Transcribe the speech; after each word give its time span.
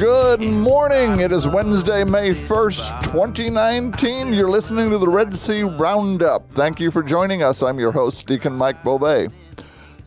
Good 0.00 0.40
morning. 0.40 1.20
It 1.20 1.30
is 1.30 1.46
Wednesday, 1.46 2.04
May 2.04 2.30
1st, 2.30 3.02
2019. 3.02 4.32
You're 4.32 4.48
listening 4.48 4.88
to 4.88 4.96
the 4.96 5.06
Red 5.06 5.36
C 5.36 5.62
Roundup. 5.62 6.50
Thank 6.52 6.80
you 6.80 6.90
for 6.90 7.02
joining 7.02 7.42
us. 7.42 7.62
I'm 7.62 7.78
your 7.78 7.92
host, 7.92 8.26
Deacon 8.26 8.54
Mike 8.54 8.82
Beauvais. 8.82 9.28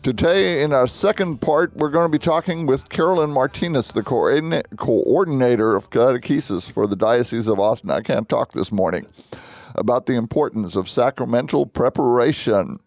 Today, 0.02 0.64
in 0.64 0.72
our 0.72 0.88
second 0.88 1.40
part, 1.40 1.76
we're 1.76 1.90
going 1.90 2.06
to 2.06 2.08
be 2.08 2.18
talking 2.18 2.66
with 2.66 2.88
Carolyn 2.88 3.30
Martinez, 3.30 3.92
the 3.92 4.02
coordinator 4.02 5.76
of 5.76 5.90
catechesis 5.90 6.68
for 6.68 6.88
the 6.88 6.96
Diocese 6.96 7.46
of 7.46 7.60
Austin. 7.60 7.90
I 7.90 8.00
can't 8.00 8.28
talk 8.28 8.50
this 8.50 8.72
morning 8.72 9.06
about 9.76 10.06
the 10.06 10.14
importance 10.14 10.74
of 10.74 10.88
sacramental 10.88 11.66
preparation. 11.66 12.80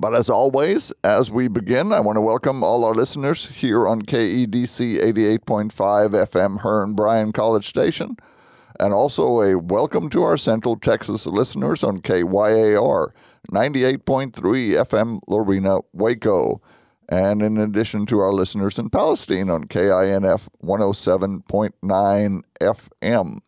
But 0.00 0.14
as 0.14 0.30
always, 0.30 0.94
as 1.04 1.30
we 1.30 1.46
begin, 1.46 1.92
I 1.92 2.00
want 2.00 2.16
to 2.16 2.22
welcome 2.22 2.64
all 2.64 2.86
our 2.86 2.94
listeners 2.94 3.44
here 3.60 3.86
on 3.86 4.00
KEDC 4.00 4.98
88.5 4.98 5.70
FM 5.72 6.60
Hearne 6.60 6.94
Bryan 6.94 7.32
College 7.32 7.68
Station, 7.68 8.16
and 8.80 8.94
also 8.94 9.42
a 9.42 9.58
welcome 9.58 10.08
to 10.08 10.22
our 10.22 10.38
Central 10.38 10.76
Texas 10.78 11.26
listeners 11.26 11.84
on 11.84 12.00
KYAR 12.00 13.12
98.3 13.52 14.32
FM 14.32 15.20
Lorena 15.28 15.80
Waco, 15.92 16.62
and 17.06 17.42
in 17.42 17.58
addition 17.58 18.06
to 18.06 18.20
our 18.20 18.32
listeners 18.32 18.78
in 18.78 18.88
Palestine 18.88 19.50
on 19.50 19.64
KINF 19.64 20.48
107.9 20.64 22.42
FM. 22.58 23.40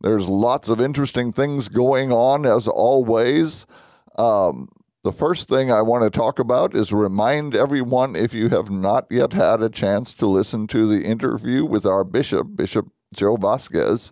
There's 0.00 0.28
lots 0.28 0.68
of 0.68 0.80
interesting 0.80 1.32
things 1.32 1.68
going 1.68 2.12
on 2.12 2.46
as 2.46 2.68
always. 2.68 3.66
Um, 4.16 4.68
the 5.02 5.12
first 5.12 5.48
thing 5.48 5.72
I 5.72 5.80
want 5.80 6.04
to 6.04 6.10
talk 6.10 6.38
about 6.38 6.74
is 6.74 6.92
remind 6.92 7.56
everyone 7.56 8.14
if 8.14 8.34
you 8.34 8.50
have 8.50 8.70
not 8.70 9.06
yet 9.10 9.32
had 9.32 9.62
a 9.62 9.70
chance 9.70 10.12
to 10.14 10.26
listen 10.26 10.66
to 10.68 10.86
the 10.86 11.04
interview 11.04 11.64
with 11.64 11.86
our 11.86 12.04
bishop, 12.04 12.54
Bishop 12.54 12.88
Joe 13.14 13.36
Vasquez. 13.36 14.10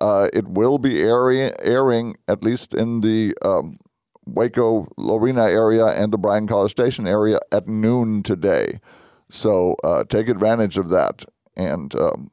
Uh, 0.00 0.28
it 0.32 0.48
will 0.48 0.78
be 0.78 1.00
airing, 1.00 1.52
airing, 1.60 2.16
at 2.28 2.44
least 2.44 2.72
in 2.72 3.00
the 3.00 3.34
um, 3.42 3.78
Waco, 4.24 4.86
Lorena 4.96 5.44
area 5.44 5.86
and 5.86 6.12
the 6.12 6.18
Bryan 6.18 6.46
College 6.46 6.70
Station 6.70 7.08
area 7.08 7.40
at 7.50 7.66
noon 7.66 8.22
today. 8.22 8.80
So 9.28 9.76
uh, 9.82 10.04
take 10.04 10.28
advantage 10.28 10.78
of 10.78 10.90
that. 10.90 11.24
And 11.56 11.94
um, 11.96 12.30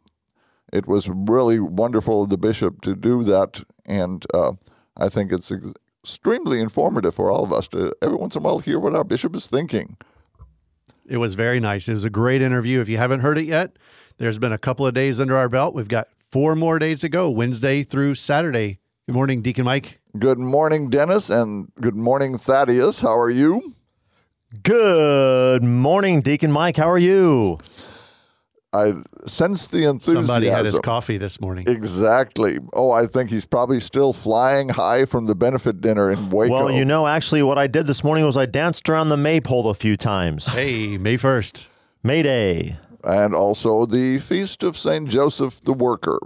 it 0.72 0.88
was 0.88 1.10
really 1.10 1.60
wonderful 1.60 2.24
of 2.24 2.30
the 2.30 2.38
bishop 2.38 2.82
to 2.82 2.96
do 2.96 3.24
that. 3.24 3.64
And 3.86 4.26
uh, 4.34 4.54
I 4.96 5.10
think 5.10 5.32
it's 5.32 5.52
extremely 6.08 6.62
informative 6.62 7.14
for 7.14 7.30
all 7.30 7.44
of 7.44 7.52
us 7.52 7.68
to 7.68 7.94
every 8.02 8.16
once 8.16 8.34
in 8.34 8.42
a 8.42 8.44
while 8.44 8.60
hear 8.60 8.80
what 8.80 8.96
our 8.96 9.04
bishop 9.04 9.36
is 9.36 9.46
thinking. 9.46 9.98
It 11.06 11.18
was 11.18 11.36
very 11.36 11.60
nice. 11.60 11.90
It 11.90 11.94
was 11.94 12.06
a 12.06 12.10
great 12.10 12.42
interview. 12.42 12.80
If 12.80 12.88
you 12.88 12.98
haven't 12.98 13.20
heard 13.20 13.38
it 13.38 13.44
yet, 13.44 13.72
there's 14.18 14.38
been 14.38 14.54
a 14.54 14.58
couple 14.58 14.88
of 14.88 14.94
days 14.94 15.20
under 15.20 15.36
our 15.36 15.50
belt. 15.50 15.74
We've 15.74 15.88
got 15.88 16.08
four 16.32 16.56
more 16.56 16.80
days 16.80 17.02
to 17.02 17.10
go, 17.10 17.30
Wednesday 17.30 17.84
through 17.84 18.16
Saturday. 18.16 18.80
Good 19.06 19.16
morning, 19.16 19.42
Deacon 19.42 19.66
Mike. 19.66 20.00
Good 20.18 20.40
morning, 20.40 20.90
Dennis, 20.90 21.30
and 21.30 21.72
good 21.82 21.96
morning, 21.96 22.38
Thaddeus. 22.38 23.02
How 23.02 23.20
are 23.20 23.30
you? 23.30 23.76
Good 24.64 25.62
morning, 25.62 26.22
Deacon 26.22 26.54
Mike. 26.54 26.78
How 26.78 26.90
are 26.90 26.98
you? 26.98 27.60
I 28.78 28.94
sense 29.26 29.68
the 29.68 29.86
enthusiasm. 29.86 30.26
Somebody 30.26 30.48
had 30.48 30.66
his 30.66 30.78
coffee 30.80 31.18
this 31.18 31.42
morning. 31.42 31.68
Exactly. 31.68 32.60
Oh, 32.74 32.92
I 32.92 33.08
think 33.08 33.30
he's 33.30 33.46
probably 33.46 33.80
still 33.80 34.14
flying 34.14 34.70
high 34.70 35.06
from 35.06 35.26
the 35.26 35.36
benefit 35.36 35.82
dinner 35.82 36.12
in 36.12 36.30
Waco. 36.30 36.54
Well, 36.54 36.72
you 36.72 36.86
know, 36.86 37.08
actually, 37.08 37.44
what 37.44 37.58
I 37.58 37.68
did 37.68 37.88
this 37.88 38.04
morning 38.04 38.26
was 38.26 38.38
I 38.38 38.46
danced 38.46 38.88
around 38.90 39.10
the 39.10 39.18
maypole 39.18 39.70
a 39.70 39.74
few 39.74 39.98
times. 39.98 40.46
Hey, 40.48 40.98
May 40.98 41.18
1st. 41.18 41.66
May 42.04 42.22
Day. 42.22 42.78
And 43.04 43.34
also 43.34 43.86
the 43.86 44.20
Feast 44.20 44.64
of 44.64 44.78
St. 44.78 45.10
Joseph 45.10 45.64
the 45.64 45.74
Worker. 45.74 46.20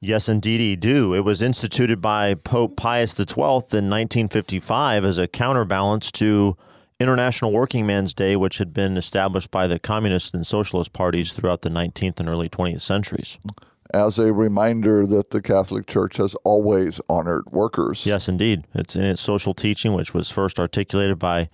Yes, 0.00 0.28
indeed, 0.28 0.60
he 0.60 0.76
do. 0.76 1.14
It 1.14 1.24
was 1.24 1.40
instituted 1.40 2.02
by 2.02 2.34
Pope 2.34 2.76
Pius 2.76 3.12
XII 3.12 3.24
in 3.34 3.88
1955 3.88 5.04
as 5.04 5.16
a 5.16 5.26
counterbalance 5.26 6.12
to 6.12 6.56
International 7.00 7.52
Working 7.52 7.86
Man's 7.86 8.14
Day, 8.14 8.36
which 8.36 8.58
had 8.58 8.72
been 8.72 8.96
established 8.96 9.50
by 9.50 9.66
the 9.66 9.78
communist 9.78 10.34
and 10.34 10.46
socialist 10.46 10.92
parties 10.92 11.32
throughout 11.32 11.62
the 11.62 11.68
19th 11.68 12.20
and 12.20 12.28
early 12.28 12.48
20th 12.48 12.82
centuries. 12.82 13.38
As 13.92 14.18
a 14.18 14.32
reminder 14.32 15.06
that 15.06 15.30
the 15.30 15.42
Catholic 15.42 15.86
Church 15.86 16.16
has 16.16 16.34
always 16.44 17.00
honored 17.08 17.46
workers. 17.50 18.06
Yes, 18.06 18.28
indeed. 18.28 18.64
It's 18.74 18.96
in 18.96 19.02
its 19.02 19.20
social 19.20 19.54
teaching, 19.54 19.92
which 19.92 20.14
was 20.14 20.30
first 20.30 20.58
articulated 20.58 21.18
by 21.18 21.48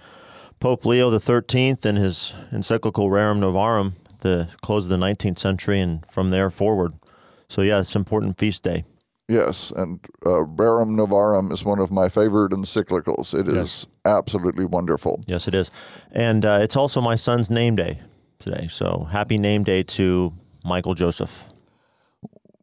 Pope 0.61 0.85
Leo 0.85 1.17
XIII 1.19 1.77
in 1.85 1.97
his 1.97 2.35
encyclical 2.53 3.09
Rerum 3.09 3.41
Novarum, 3.41 3.95
the 4.21 4.49
close 4.61 4.85
of 4.85 4.91
the 4.91 4.97
19th 4.97 5.39
century, 5.39 5.81
and 5.81 6.05
from 6.11 6.31
there 6.31 6.51
forward. 6.51 6.93
So, 7.49 7.63
yeah, 7.63 7.81
it's 7.81 7.95
an 7.95 8.01
important 8.03 8.39
feast 8.39 8.63
day. 8.63 8.85
Yes, 9.31 9.71
and 9.77 10.01
uh, 10.27 10.43
Rerum 10.45 10.97
Novarum 10.97 11.53
is 11.53 11.65
one 11.65 11.79
of 11.79 11.93
my 11.93 12.09
favorite 12.09 12.51
encyclicals. 12.51 13.33
It 13.39 13.47
is 13.47 13.55
Yes. 13.57 13.87
absolutely 14.05 14.65
wonderful. 14.65 15.21
Yes, 15.29 15.47
it 15.47 15.55
is. 15.55 15.71
And 16.11 16.45
uh, 16.45 16.59
it's 16.61 16.75
also 16.75 17.01
my 17.01 17.15
son's 17.15 17.49
name 17.49 17.77
day 17.77 18.01
today. 18.41 18.67
So, 18.73 19.07
happy 19.13 19.39
name 19.39 19.63
day 19.63 19.85
to 19.85 20.33
Michael 20.65 20.95
Joseph. 20.95 21.45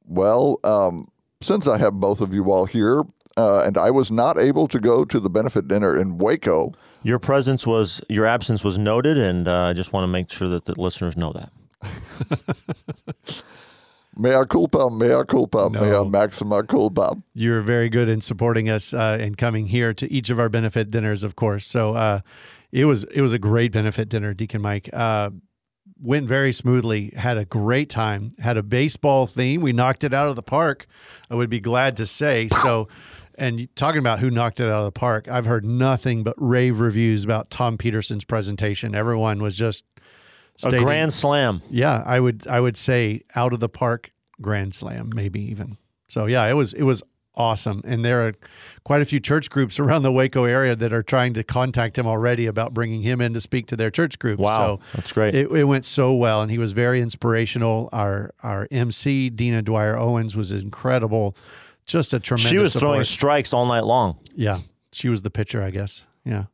Well, 0.06 0.60
um, 0.66 1.08
since 1.42 1.68
I 1.68 1.78
have 1.78 1.94
both 2.02 2.20
of 2.20 2.34
you 2.34 2.52
all 2.52 2.66
here, 2.66 3.04
uh, 3.38 3.60
and 3.60 3.78
I 3.78 3.90
was 3.92 4.12
not 4.12 4.38
able 4.38 4.68
to 4.68 4.80
go 4.80 5.06
to 5.06 5.20
the 5.22 5.30
benefit 5.30 5.70
dinner 5.70 5.98
in 5.98 6.18
Waco, 6.18 6.74
Your 7.04 7.20
presence 7.20 7.66
was, 7.66 8.02
your 8.10 8.26
absence 8.26 8.64
was 8.66 8.78
noted, 8.78 9.18
and 9.18 9.48
uh, 9.48 9.70
I 9.70 9.74
just 9.74 9.94
want 9.94 10.04
to 10.04 10.08
make 10.08 10.30
sure 10.32 10.50
that 10.50 10.66
the 10.66 10.74
listeners 10.82 11.16
know 11.16 11.32
that. 11.34 11.52
mea 14.18 14.46
culpa, 14.50 14.90
mea 14.90 15.24
culpa, 15.28 15.70
No. 15.72 16.04
mea 16.04 16.10
maxima 16.10 16.64
culpa. 16.64 17.16
You're 17.34 17.62
very 17.62 17.90
good 17.90 18.10
in 18.10 18.22
supporting 18.22 18.70
us 18.70 18.94
uh, 18.94 19.18
and 19.20 19.38
coming 19.38 19.68
here 19.68 19.94
to 19.94 20.12
each 20.12 20.30
of 20.30 20.40
our 20.40 20.50
benefit 20.50 20.92
dinners, 20.92 21.24
of 21.24 21.36
course. 21.36 21.66
So 21.68 21.96
uh, 21.96 22.22
it 22.72 22.86
was 22.86 23.04
it 23.06 23.22
was 23.22 23.34
a 23.34 23.40
great 23.40 23.72
benefit 23.72 24.10
dinner, 24.10 24.34
Deacon 24.34 24.62
Mike. 24.62 24.90
Uh, 24.94 25.30
went 26.02 26.28
very 26.28 26.54
smoothly. 26.54 27.12
Had 27.16 27.38
a 27.38 27.46
great 27.46 27.90
time. 27.90 28.32
Had 28.40 28.58
a 28.58 28.64
baseball 28.64 29.26
theme. 29.28 29.62
We 29.62 29.74
knocked 29.74 30.04
it 30.04 30.14
out 30.14 30.28
of 30.28 30.36
the 30.36 30.44
park. 30.44 30.86
I 31.30 31.36
would 31.36 31.50
be 31.50 31.60
glad 31.60 31.98
to 31.98 32.06
say 32.06 32.50
so. 32.62 32.88
And 33.40 33.68
talking 33.76 34.00
about 34.00 34.20
who 34.20 34.32
knocked 34.32 34.60
it 34.60 34.66
out 34.68 34.80
of 34.80 34.86
the 34.86 34.92
park, 34.92 35.28
I've 35.28 35.46
heard 35.46 35.64
nothing 35.64 36.24
but 36.24 36.34
rave 36.38 36.80
reviews 36.80 37.24
about 37.24 37.52
Tom 37.52 37.78
Peterson's 37.78 38.26
presentation. 38.26 38.96
Everyone 38.96 39.42
was 39.42 39.56
just 39.56 39.84
A 40.66 40.72
grand 40.78 41.14
slam. 41.14 41.62
yeah, 41.70 42.04
I 42.06 42.20
would 42.20 42.48
I 42.48 42.60
would 42.60 42.78
say 42.78 43.22
out 43.36 43.54
of 43.54 43.60
the 43.60 43.70
park 43.70 44.12
grand 44.42 44.74
slam, 44.76 45.12
maybe 45.14 45.40
even. 45.42 45.78
So 46.10 46.26
yeah, 46.26 46.46
it 46.46 46.54
was 46.54 46.74
it 46.74 46.84
was 46.84 47.04
awesome, 47.36 47.82
and 47.86 48.04
there 48.04 48.26
are 48.26 48.34
quite 48.84 49.02
a 49.02 49.06
few 49.06 49.20
church 49.20 49.50
groups 49.52 49.78
around 49.84 50.02
the 50.02 50.12
Waco 50.12 50.46
area 50.46 50.76
that 50.76 50.92
are 50.92 51.04
trying 51.04 51.34
to 51.36 51.44
contact 51.44 51.98
him 51.98 52.08
already 52.08 52.48
about 52.48 52.74
bringing 52.74 53.02
him 53.04 53.22
in 53.22 53.34
to 53.34 53.42
speak 53.42 53.68
to 53.68 53.76
their 53.76 53.92
church 53.92 54.18
groups. 54.18 54.40
Wow, 54.40 54.78
so 54.78 54.80
that's 54.96 55.12
great. 55.12 55.36
it, 55.36 55.52
it 55.52 55.66
went 55.66 55.86
so 55.86 56.14
well, 56.14 56.42
and 56.42 56.50
he 56.50 56.58
was 56.58 56.72
very 56.72 57.02
inspirational. 57.02 57.90
Our 57.94 58.34
our 58.42 58.68
MC 58.72 59.30
Dina 59.30 59.62
Dwyer 59.62 59.98
Owens 59.98 60.36
was 60.36 60.52
incredible, 60.52 61.36
just 61.86 62.14
a 62.14 62.20
tremendous. 62.20 62.50
she 62.52 62.58
was 62.58 62.74
throwing 62.74 63.04
strikes 63.04 63.54
all 63.54 63.66
night 63.68 63.84
long. 63.86 64.18
Yeah, 64.36 64.62
she 64.92 65.10
was 65.10 65.22
the 65.22 65.30
pitcher, 65.30 65.62
I 65.62 65.70
guess. 65.70 66.04
Yeah, 66.26 66.46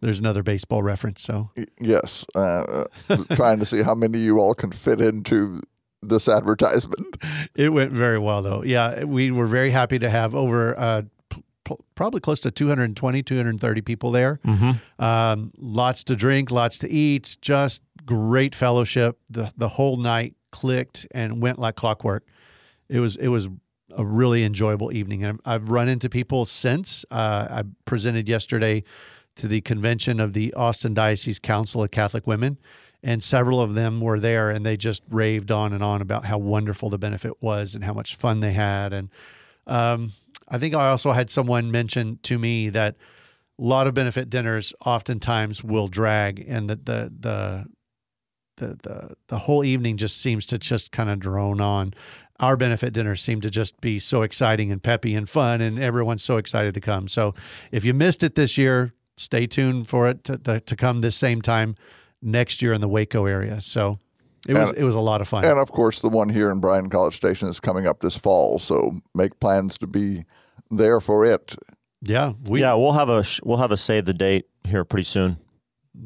there's 0.00 0.18
another 0.18 0.42
baseball 0.42 0.82
reference. 0.82 1.22
So 1.22 1.50
Yes, 1.80 2.24
uh, 2.34 2.84
uh, 3.08 3.24
trying 3.34 3.58
to 3.58 3.66
see 3.66 3.82
how 3.82 3.94
many 3.94 4.18
of 4.18 4.24
you 4.24 4.38
all 4.38 4.54
can 4.54 4.72
fit 4.72 5.00
into 5.00 5.60
this 6.02 6.28
advertisement. 6.28 7.16
It 7.54 7.70
went 7.70 7.92
very 7.92 8.18
well, 8.18 8.42
though. 8.42 8.62
Yeah, 8.62 9.04
we 9.04 9.30
were 9.30 9.46
very 9.46 9.70
happy 9.70 9.98
to 9.98 10.08
have 10.08 10.34
over 10.34 10.78
uh, 10.78 11.02
p- 11.28 11.42
p- 11.64 11.76
probably 11.94 12.20
close 12.20 12.40
to 12.40 12.50
220, 12.50 13.22
230 13.22 13.80
people 13.82 14.10
there. 14.10 14.40
Mm-hmm. 14.46 15.04
Um, 15.04 15.52
lots 15.58 16.04
to 16.04 16.16
drink, 16.16 16.50
lots 16.50 16.78
to 16.78 16.88
eat, 16.90 17.36
just 17.42 17.82
great 18.06 18.54
fellowship. 18.54 19.18
The 19.28 19.52
the 19.56 19.68
whole 19.68 19.96
night 19.96 20.34
clicked 20.52 21.06
and 21.10 21.42
went 21.42 21.58
like 21.58 21.76
clockwork. 21.76 22.24
It 22.88 23.00
was 23.00 23.16
it 23.16 23.28
was 23.28 23.48
a 23.96 24.04
really 24.04 24.44
enjoyable 24.44 24.92
evening. 24.92 25.24
And 25.24 25.40
I've 25.44 25.68
run 25.68 25.88
into 25.88 26.08
people 26.08 26.46
since. 26.46 27.04
Uh, 27.10 27.46
I 27.50 27.62
presented 27.84 28.28
yesterday 28.28 28.84
to 29.40 29.48
the 29.48 29.62
convention 29.62 30.20
of 30.20 30.34
the 30.34 30.52
Austin 30.52 30.92
Diocese 30.92 31.38
Council 31.38 31.82
of 31.82 31.90
Catholic 31.90 32.26
Women, 32.26 32.58
and 33.02 33.22
several 33.22 33.60
of 33.60 33.74
them 33.74 34.00
were 34.00 34.20
there, 34.20 34.50
and 34.50 34.64
they 34.66 34.76
just 34.76 35.02
raved 35.08 35.50
on 35.50 35.72
and 35.72 35.82
on 35.82 36.02
about 36.02 36.26
how 36.26 36.36
wonderful 36.36 36.90
the 36.90 36.98
benefit 36.98 37.42
was 37.42 37.74
and 37.74 37.82
how 37.82 37.94
much 37.94 38.16
fun 38.16 38.40
they 38.40 38.52
had. 38.52 38.92
And 38.92 39.08
um, 39.66 40.12
I 40.46 40.58
think 40.58 40.74
I 40.74 40.90
also 40.90 41.12
had 41.12 41.30
someone 41.30 41.70
mention 41.70 42.18
to 42.24 42.38
me 42.38 42.68
that 42.68 42.96
a 43.58 43.62
lot 43.62 43.86
of 43.86 43.94
benefit 43.94 44.28
dinners 44.28 44.74
oftentimes 44.84 45.64
will 45.64 45.88
drag, 45.88 46.44
and 46.46 46.68
that 46.68 46.84
the 46.84 47.10
the 47.18 47.64
the 48.56 48.78
the 48.82 49.16
the 49.28 49.38
whole 49.38 49.64
evening 49.64 49.96
just 49.96 50.20
seems 50.20 50.44
to 50.46 50.58
just 50.58 50.92
kind 50.92 51.08
of 51.08 51.18
drone 51.18 51.62
on. 51.62 51.94
Our 52.40 52.56
benefit 52.56 52.92
dinners 52.92 53.22
seem 53.22 53.40
to 53.40 53.50
just 53.50 53.80
be 53.80 53.98
so 53.98 54.20
exciting 54.20 54.70
and 54.70 54.82
peppy 54.82 55.14
and 55.14 55.28
fun, 55.28 55.62
and 55.62 55.78
everyone's 55.78 56.22
so 56.22 56.36
excited 56.36 56.74
to 56.74 56.80
come. 56.80 57.08
So 57.08 57.34
if 57.70 57.86
you 57.86 57.94
missed 57.94 58.22
it 58.22 58.34
this 58.34 58.58
year, 58.58 58.92
stay 59.20 59.46
tuned 59.46 59.88
for 59.88 60.08
it 60.08 60.24
to, 60.24 60.38
to, 60.38 60.60
to 60.60 60.76
come 60.76 61.00
this 61.00 61.16
same 61.16 61.42
time 61.42 61.76
next 62.22 62.62
year 62.62 62.72
in 62.72 62.80
the 62.80 62.88
Waco 62.88 63.26
area. 63.26 63.60
So 63.60 63.98
it 64.48 64.54
was 64.54 64.70
And- 64.70 64.78
it 64.78 64.84
was 64.84 64.94
a 64.94 65.00
lot 65.00 65.20
of 65.20 65.28
fun. 65.28 65.44
And 65.44 65.58
of 65.58 65.70
course, 65.70 66.00
the 66.00 66.08
one 66.08 66.28
here 66.28 66.50
in 66.50 66.60
Bryan 66.60 66.88
College 66.88 67.16
Station 67.16 67.48
is 67.48 67.60
coming 67.60 67.86
up 67.86 68.00
this 68.00 68.16
fall, 68.16 68.58
so 68.58 69.00
make 69.14 69.38
plans 69.40 69.76
to 69.78 69.86
be 69.86 70.24
there 70.70 71.00
for 71.00 71.24
it. 71.24 71.54
yeah, 72.02 72.32
we 72.44 72.60
yeah, 72.60 72.74
we'll 72.74 72.92
have 72.92 73.08
a 73.08 73.24
we'll 73.44 73.58
have 73.58 73.72
a 73.72 73.76
save 73.76 74.06
the 74.06 74.14
date 74.14 74.46
here 74.64 74.84
pretty 74.84 75.04
soon. 75.04 75.36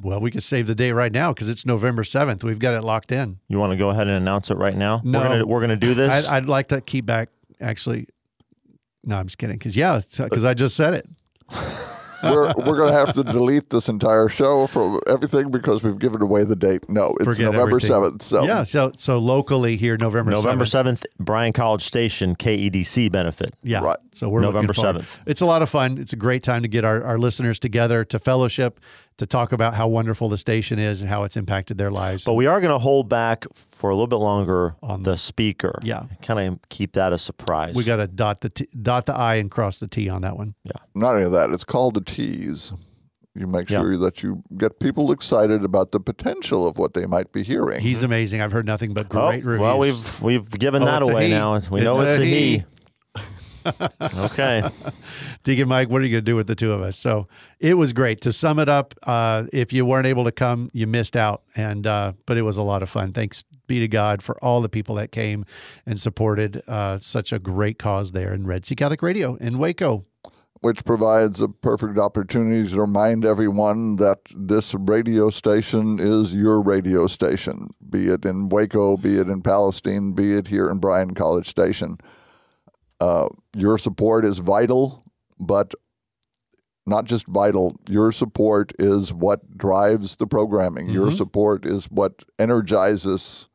well 0.03 0.19
we 0.21 0.31
could 0.31 0.43
save 0.43 0.67
the 0.67 0.75
day 0.75 0.91
right 0.91 1.13
now 1.13 1.33
because 1.33 1.49
it's 1.49 1.65
November 1.67 2.03
seventh. 2.03 2.43
We've 2.43 2.59
got 2.59 2.75
it 2.75 2.83
locked 2.83 3.13
in. 3.13 3.39
You 3.49 3.59
want 3.59 3.73
to 3.73 3.77
go 3.77 3.91
ahead 3.91 4.09
and 4.09 4.17
announce 4.17 4.51
it 4.51 4.57
right 4.57 4.77
now? 4.77 5.01
No. 5.05 5.19
we're 5.21 5.29
gonna, 5.29 5.47
we're 5.47 5.61
gonna 5.61 5.77
do 5.77 5.95
this. 5.95 6.27
I'd, 6.27 6.37
I'd 6.43 6.49
like 6.49 6.69
to 6.69 6.81
keep 6.81 7.07
back 7.07 7.29
actually. 7.61 8.09
No, 9.05 9.17
I'm 9.17 9.27
just 9.27 9.39
kidding. 9.39 9.59
Because 9.59 9.77
yeah, 9.77 10.01
because 10.17 10.45
uh, 10.45 10.49
I 10.49 10.55
just 10.55 10.77
said 10.77 10.95
it. 10.95 11.07
We're 12.25 12.53
we're 12.57 12.77
going 12.77 12.93
to 12.93 12.99
have 12.99 13.13
to 13.15 13.25
delete 13.25 13.71
this 13.71 13.89
entire 13.89 14.29
show 14.29 14.67
from 14.67 15.01
everything 15.07 15.51
because 15.51 15.83
we've 15.83 15.99
given 15.99 16.23
away 16.23 16.45
the 16.45 16.57
date. 16.57 16.89
No, 16.89 17.15
it's 17.21 17.25
Forget 17.25 17.53
November 17.53 17.81
seventh. 17.81 18.23
So 18.23 18.45
Yeah, 18.45 18.65
so 18.65 18.93
so 18.97 19.19
locally 19.19 19.77
here, 19.77 19.97
November 19.97 20.31
November 20.31 20.65
7th. 20.65 21.05
Bryan 21.19 21.53
College 21.53 21.83
Station 21.83 22.35
KEDC 22.35 23.11
benefit. 23.11 23.55
Yeah. 23.63 23.81
Right. 23.81 23.99
So 24.13 24.29
we're 24.29 24.41
November 24.41 24.73
7th. 24.73 25.19
It's 25.27 25.41
a 25.41 25.47
lot 25.47 25.63
of 25.63 25.71
fun. 25.71 25.99
It's 25.99 26.13
a 26.13 26.17
great 26.17 26.43
time 26.43 26.63
to 26.63 26.69
get 26.69 26.85
our, 26.85 27.03
our 27.03 27.19
listeners 27.19 27.59
together 27.59 28.05
to 28.07 28.19
fellowship, 28.19 28.81
to 29.19 29.27
talk 29.27 29.53
about 29.53 29.75
how 29.75 29.87
wonderful 29.87 30.29
the 30.29 30.39
station 30.39 30.79
is 30.79 31.01
and 31.01 31.09
how 31.09 31.23
it's 31.23 31.37
impacted 31.37 31.79
their 31.79 31.91
lives. 31.91 32.25
But 32.25 32.35
we 32.35 32.47
are 32.47 32.61
going 32.61 32.73
to 32.73 32.79
hold 32.81 33.09
back 33.09 33.47
for 33.73 33.91
a 33.91 33.95
little 33.95 34.09
bit 34.09 34.17
longer 34.17 34.75
On 34.83 35.03
the 35.05 35.17
speaker. 35.17 35.79
Yeah. 35.83 36.05
kind 36.23 36.41
of 36.41 36.59
keep 36.69 36.93
that 36.95 37.13
a 37.13 37.19
surprise. 37.19 37.75
we 37.77 37.85
got 37.85 37.97
to 37.97 38.07
dot 38.09 38.41
the 38.41 38.49
t, 38.51 38.67
dot 38.83 39.07
the 39.07 39.15
I 39.15 39.37
and 39.37 39.51
cross 39.51 39.79
the 39.79 39.87
T 39.87 40.09
on 40.09 40.23
that 40.23 40.37
one. 40.37 40.55
Yeah. 40.65 40.73
Not 40.95 41.15
only 41.17 41.31
that, 41.31 41.51
it's 41.51 41.65
called 41.65 41.97
a 41.97 42.01
tease. 42.01 42.73
You 43.37 43.47
make 43.49 43.69
Yeah. 43.71 43.79
sure 43.79 43.97
that 43.99 44.23
you 44.23 44.43
get 44.57 44.79
people 44.79 45.11
excited 45.11 45.65
about 45.65 45.91
the 45.93 45.99
potential 46.01 46.67
of 46.69 46.79
what 46.79 46.95
they 46.95 47.05
might 47.07 47.33
be 47.33 47.43
hearing. 47.43 47.81
He's 47.83 48.03
amazing. 48.03 48.41
I've 48.41 48.53
heard 48.53 48.65
nothing 48.67 48.95
but 48.95 49.07
Oh, 49.11 49.29
great 49.31 49.45
reviews. 49.45 49.61
well, 49.61 49.79
we've 49.79 50.21
we've 50.23 50.49
given 50.51 50.83
Oh, 50.83 50.87
that 50.87 51.03
away 51.03 51.29
now. 51.31 51.61
We 51.71 51.81
know 51.81 52.01
It's 52.01 52.11
it's 52.15 52.19
a 52.19 52.23
a 52.23 52.25
he. 52.25 52.57
he. 52.59 52.65
Okay. 54.03 54.63
Deacon 55.45 55.69
Mike, 55.69 55.89
what 55.89 56.01
are 56.01 56.05
you 56.05 56.11
going 56.11 56.25
to 56.25 56.31
do 56.31 56.37
with 56.37 56.47
the 56.47 56.55
two 56.55 56.73
of 56.73 56.83
us? 56.83 56.97
So 56.97 57.29
it 57.61 57.75
was 57.75 57.93
great. 57.93 58.21
To 58.23 58.33
sum 58.33 58.59
it 58.59 58.69
up, 58.69 58.95
uh, 59.05 59.45
if 59.53 59.73
you 59.73 59.85
weren't 59.87 60.07
able 60.07 60.25
to 60.25 60.33
come, 60.33 60.71
you 60.73 60.87
missed 60.87 61.17
out. 61.17 61.43
And 61.57 61.87
uh, 61.87 62.13
but 62.27 62.37
it 62.37 62.43
was 62.43 62.57
a 62.57 62.63
lot 62.63 62.83
of 62.83 62.91
fun. 62.91 63.13
Thanks 63.13 63.45
be 63.67 63.81
to 63.81 63.89
God 63.89 64.23
for 64.23 64.37
all 64.45 64.61
the 64.61 64.69
people 64.69 64.95
that 64.97 65.13
came 65.13 65.45
and 65.87 65.99
supported 65.99 66.63
uh, 66.69 66.99
such 66.99 67.33
a 67.33 67.39
great 67.39 67.79
cause 67.79 68.13
there 68.13 68.33
in 68.35 68.47
Red 68.47 68.67
C 68.67 68.75
Catholic 68.77 69.03
Radio 69.03 69.37
in 69.37 69.59
Waco. 69.59 70.05
which 70.61 70.85
provides 70.85 71.41
a 71.41 71.49
perfect 71.49 71.99
opportunity 71.99 72.69
to 72.71 72.81
remind 72.81 73.25
everyone 73.25 73.97
that 73.97 74.19
this 74.35 74.75
radio 74.75 75.29
station 75.31 75.99
is 76.01 76.35
your 76.35 76.61
radio 76.61 77.07
station, 77.07 77.69
be 77.91 78.09
it 78.09 78.25
in 78.25 78.49
Waco, 78.49 78.97
be 78.97 79.19
it 79.19 79.29
in 79.29 79.43
Palestine, 79.43 80.13
be 80.13 80.35
it 80.35 80.49
here 80.49 80.71
in 80.71 80.79
Bryan 80.79 81.15
College 81.15 81.49
Station. 81.49 81.99
Uh, 83.01 83.29
your 83.57 83.77
support 83.79 84.25
is 84.25 84.39
vital, 84.39 85.05
but 85.39 85.75
not 86.87 87.05
just 87.07 87.27
vital. 87.27 87.77
Your 87.89 88.13
support 88.13 88.73
is 88.79 89.13
what 89.13 89.57
drives 89.57 90.17
the 90.17 90.27
programming. 90.27 90.89
Your 90.91 91.09
Mhm. 91.09 91.17
support 91.17 91.67
is 91.67 91.87
what 91.87 92.25
energizes 92.39 93.49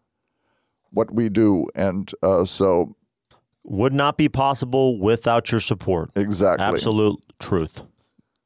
what 0.91 1.13
we 1.13 1.30
do. 1.30 1.68
And 1.75 2.12
uh, 2.24 2.45
so, 2.45 2.95
Would 3.63 3.94
not 3.94 4.18
be 4.18 4.27
possible 4.30 4.97
without 4.97 5.51
your 5.51 5.62
support. 5.62 6.09
exactly. 6.15 6.65
Absolute 6.65 7.19
truth. 7.39 7.83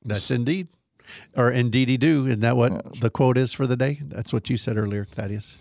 That's 0.03 0.29
indeed, 0.29 0.67
or 1.37 1.49
indeedy 1.49 1.97
do. 1.97 2.25
Isn't 2.27 2.41
that 2.41 2.57
what 2.57 2.99
the 2.99 3.09
quote 3.09 3.37
is 3.37 3.53
for 3.53 3.65
the 3.65 3.77
day? 3.77 4.01
That's 4.03 4.33
what 4.33 4.49
you 4.49 4.57
said 4.57 4.75
earlier, 4.77 5.05
Thaddeus. 5.05 5.55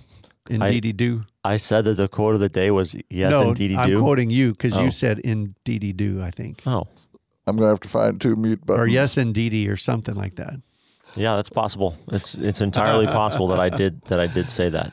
Indeedy 0.50 0.92
do. 0.92 1.24
I 1.44 1.56
said 1.56 1.84
that 1.84 1.94
the 1.94 2.08
quote 2.08 2.34
of 2.34 2.40
the 2.40 2.48
day 2.48 2.70
was 2.70 2.96
yes, 3.10 3.30
no, 3.30 3.48
indeedy 3.48 3.76
I'm 3.76 3.98
quoting 4.00 4.30
you 4.30 4.52
because 4.52 4.76
Oh. 4.76 4.82
you 4.84 4.90
said 4.90 5.18
indeedy 5.20 5.92
do. 5.92 6.20
I 6.22 6.30
think, 6.30 6.62
oh, 6.66 6.86
I'm 7.46 7.56
going 7.56 7.66
to 7.66 7.70
have 7.70 7.80
to 7.80 7.88
find 7.88 8.20
two 8.20 8.36
mute 8.36 8.64
buttons. 8.64 8.84
or 8.84 8.86
yes, 8.88 9.16
indeedy, 9.16 9.68
or 9.68 9.76
something 9.76 10.14
like 10.14 10.34
that. 10.36 10.54
yeah, 11.16 11.36
that's 11.36 11.48
possible. 11.50 11.96
It's 12.12 12.34
it's 12.34 12.60
entirely 12.60 13.06
possible 13.20 13.48
that 13.48 13.60
I 13.60 13.68
did 13.68 14.02
that 14.06 14.18
I 14.20 14.26
did 14.26 14.50
say 14.50 14.68
that. 14.70 14.92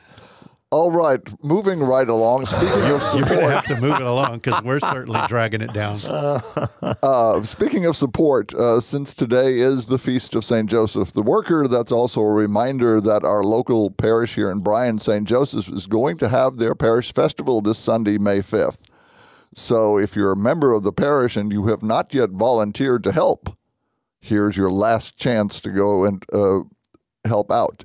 All 0.72 0.92
right, 0.92 1.20
moving 1.42 1.80
right 1.80 2.08
along. 2.08 2.46
Speaking 2.46 2.82
of 2.84 3.02
support, 3.02 3.28
You're 3.28 3.38
going 3.38 3.48
to 3.48 3.54
have 3.56 3.66
to 3.66 3.80
move 3.80 3.96
it 3.96 4.02
along 4.02 4.38
because 4.38 4.62
we're 4.62 4.78
certainly 4.78 5.20
dragging 5.26 5.62
it 5.62 5.72
down. 5.72 5.98
uh, 7.02 7.42
speaking 7.42 7.86
of 7.86 7.96
support, 7.96 8.54
uh, 8.54 8.78
since 8.78 9.12
today 9.12 9.58
is 9.58 9.86
the 9.86 9.98
feast 9.98 10.36
of 10.36 10.44
Saint 10.44 10.70
Joseph 10.70 11.10
the 11.10 11.22
Worker, 11.22 11.66
that's 11.66 11.90
also 11.90 12.20
a 12.20 12.30
reminder 12.30 13.00
that 13.00 13.24
our 13.24 13.42
local 13.42 13.90
parish 13.90 14.36
here 14.36 14.48
in 14.48 14.60
Bryan, 14.60 15.00
Saint 15.00 15.26
Joseph, 15.26 15.68
is 15.72 15.88
going 15.88 16.18
to 16.18 16.28
have 16.28 16.58
their 16.58 16.76
parish 16.76 17.12
festival 17.12 17.60
this 17.60 17.78
Sunday, 17.78 18.16
May 18.16 18.40
fifth. 18.40 18.80
So, 19.52 19.98
if 19.98 20.14
you're 20.14 20.30
a 20.30 20.36
member 20.36 20.72
of 20.72 20.84
the 20.84 20.92
parish 20.92 21.36
and 21.36 21.52
you 21.52 21.66
have 21.66 21.82
not 21.82 22.14
yet 22.14 22.30
volunteered 22.30 23.02
to 23.02 23.10
help, 23.10 23.58
here's 24.20 24.56
your 24.56 24.70
last 24.70 25.16
chance 25.16 25.60
to 25.62 25.70
go 25.70 26.04
and 26.04 26.24
uh, 26.32 26.60
help 27.24 27.50
out. 27.50 27.84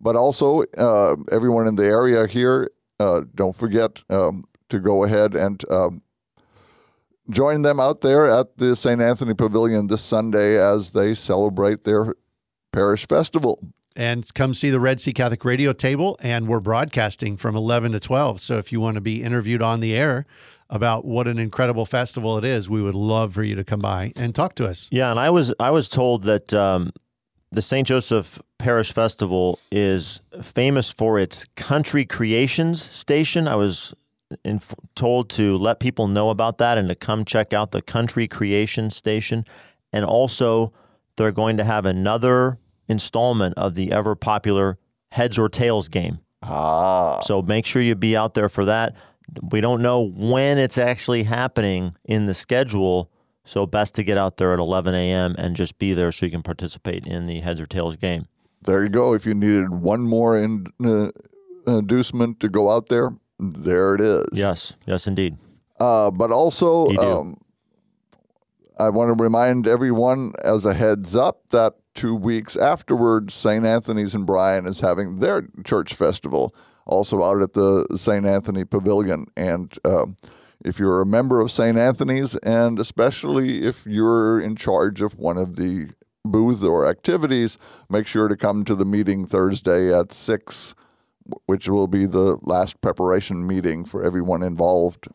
But 0.00 0.16
also, 0.16 0.62
uh, 0.78 1.16
everyone 1.30 1.66
in 1.66 1.76
the 1.76 1.84
area 1.84 2.26
here, 2.26 2.70
uh, 2.98 3.22
don't 3.34 3.54
forget 3.54 4.02
um, 4.08 4.44
to 4.70 4.78
go 4.78 5.04
ahead 5.04 5.34
and 5.34 5.62
um, 5.70 6.02
join 7.28 7.62
them 7.62 7.78
out 7.78 8.00
there 8.00 8.26
at 8.26 8.56
the 8.58 8.74
St. 8.74 9.00
Anthony 9.00 9.34
Pavilion 9.34 9.88
this 9.88 10.02
Sunday 10.02 10.58
as 10.58 10.92
they 10.92 11.14
celebrate 11.14 11.84
their 11.84 12.14
parish 12.72 13.06
festival. 13.06 13.60
and 13.96 14.32
come 14.34 14.54
see 14.54 14.70
the 14.70 14.80
Red 14.80 15.00
C 15.00 15.12
Catholic 15.12 15.44
Radio 15.44 15.72
table. 15.72 16.16
And 16.20 16.48
we're 16.48 16.60
broadcasting 16.60 17.36
from 17.36 17.56
11 17.56 17.92
to 17.92 18.00
12. 18.00 18.40
So 18.40 18.56
if 18.56 18.72
you 18.72 18.80
want 18.80 18.94
to 18.94 19.00
be 19.00 19.22
interviewed 19.22 19.60
on 19.62 19.80
the 19.80 19.94
air 19.94 20.26
about 20.70 21.04
what 21.04 21.26
an 21.26 21.38
incredible 21.38 21.84
festival 21.84 22.38
it 22.38 22.44
is, 22.44 22.70
we 22.70 22.80
would 22.80 22.94
love 22.94 23.34
for 23.34 23.42
you 23.42 23.56
to 23.56 23.64
come 23.64 23.80
by 23.80 24.12
and 24.16 24.34
talk 24.34 24.54
to 24.54 24.66
us. 24.66 24.88
Yeah, 24.92 25.10
and 25.10 25.18
I 25.18 25.30
was 25.30 25.52
I 25.58 25.70
was 25.70 25.88
told 25.88 26.22
that 26.22 26.54
um, 26.54 26.92
the 27.52 27.62
St. 27.62 27.86
Joseph 27.86 28.40
Parish 28.58 28.92
Festival 28.92 29.58
is 29.72 30.20
famous 30.42 30.90
for 30.90 31.18
its 31.18 31.46
country 31.56 32.04
creations 32.04 32.88
station. 32.90 33.48
I 33.48 33.56
was 33.56 33.94
inf- 34.44 34.74
told 34.94 35.30
to 35.30 35.56
let 35.56 35.80
people 35.80 36.06
know 36.06 36.30
about 36.30 36.58
that 36.58 36.78
and 36.78 36.88
to 36.88 36.94
come 36.94 37.24
check 37.24 37.52
out 37.52 37.72
the 37.72 37.82
country 37.82 38.28
creation 38.28 38.90
station, 38.90 39.44
and 39.92 40.04
also 40.04 40.72
they're 41.16 41.32
going 41.32 41.56
to 41.56 41.64
have 41.64 41.86
another 41.86 42.58
installment 42.88 43.54
of 43.56 43.74
the 43.74 43.92
ever 43.92 44.14
popular 44.14 44.78
heads 45.10 45.38
or 45.38 45.48
tails 45.48 45.88
game. 45.88 46.20
Ah, 46.42 47.20
So 47.20 47.42
make 47.42 47.66
sure 47.66 47.82
you 47.82 47.94
be 47.94 48.16
out 48.16 48.34
there 48.34 48.48
for 48.48 48.64
that. 48.64 48.94
We 49.50 49.60
don't 49.60 49.82
know 49.82 50.00
when 50.00 50.58
it's 50.58 50.78
actually 50.78 51.24
happening 51.24 51.94
in 52.04 52.26
the 52.26 52.34
schedule, 52.34 53.10
so 53.50 53.66
best 53.66 53.96
to 53.96 54.04
get 54.04 54.16
out 54.16 54.36
there 54.36 54.52
at 54.52 54.60
11 54.60 54.94
a.m. 54.94 55.34
and 55.36 55.56
just 55.56 55.76
be 55.78 55.92
there 55.92 56.12
so 56.12 56.24
you 56.24 56.30
can 56.30 56.42
participate 56.42 57.04
in 57.04 57.26
the 57.26 57.40
heads 57.40 57.60
or 57.60 57.66
tails 57.66 57.96
game. 57.96 58.28
there 58.62 58.82
you 58.84 58.88
go. 58.88 59.12
If 59.12 59.26
you 59.26 59.34
needed 59.34 59.70
one 59.70 60.02
more 60.02 60.38
in, 60.38 60.66
uh, 60.84 61.10
inducement 61.66 62.38
to 62.40 62.48
go 62.48 62.70
out 62.70 62.88
there, 62.88 63.10
there 63.40 63.96
it 63.96 64.00
is. 64.00 64.26
Yes, 64.32 64.74
yes, 64.86 65.08
indeed. 65.08 65.36
Uh, 65.80 66.12
but 66.12 66.30
also, 66.30 66.88
um, 66.90 67.40
I 68.78 68.90
want 68.90 69.16
to 69.16 69.20
remind 69.20 69.66
everyone 69.66 70.32
as 70.44 70.64
a 70.64 70.74
heads 70.74 71.16
up 71.16 71.40
that 71.50 71.74
two 71.94 72.14
weeks 72.14 72.56
afterwards, 72.56 73.34
St. 73.34 73.66
Anthony's 73.66 74.14
and 74.14 74.24
Bryan 74.26 74.66
is 74.66 74.78
having 74.78 75.16
their 75.16 75.48
church 75.64 75.94
festival, 75.94 76.54
also 76.86 77.24
out 77.24 77.42
at 77.42 77.54
the 77.54 77.86
St. 77.96 78.24
Anthony 78.24 78.64
Pavilion. 78.64 79.26
And 79.36 79.76
um, 79.84 80.16
if 80.64 80.78
you're 80.78 81.00
a 81.00 81.06
member 81.06 81.40
of 81.40 81.50
St. 81.50 81.76
Anthony's, 81.76 82.36
and 82.36 82.78
especially 82.78 83.64
if 83.64 83.86
you're 83.86 84.40
in 84.40 84.56
charge 84.56 85.00
of 85.00 85.18
one 85.18 85.38
of 85.38 85.56
the 85.56 85.88
booths 86.24 86.62
or 86.62 86.88
activities, 86.88 87.58
make 87.88 88.06
sure 88.06 88.28
to 88.28 88.36
come 88.36 88.64
to 88.64 88.74
the 88.74 88.84
meeting 88.84 89.26
Thursday 89.26 89.92
at 89.92 90.12
6, 90.12 90.74
which 91.46 91.68
will 91.68 91.86
be 91.86 92.06
the 92.06 92.38
last 92.42 92.80
preparation 92.80 93.46
meeting 93.46 93.84
for 93.84 94.02
everyone 94.02 94.42
involved 94.42 95.08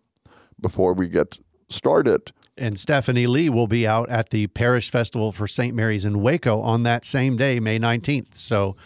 before 0.60 0.94
we 0.94 1.08
get 1.08 1.40
started. 1.70 2.32
And 2.58 2.80
Stephanie 2.80 3.28
Lee 3.28 3.50
will 3.50 3.68
be 3.68 3.86
out 3.86 4.10
at 4.10 4.30
the 4.30 4.48
Parish 4.48 4.90
Festival 4.90 5.32
for 5.32 5.48
St. 5.48 5.76
Mary's 5.76 6.06
in 6.06 6.22
Waco 6.22 6.62
on 6.62 6.84
that 6.84 7.04
same 7.04 7.36
day, 7.36 7.60
May 7.60 7.78
19th. 7.78 8.38
So 8.38 8.78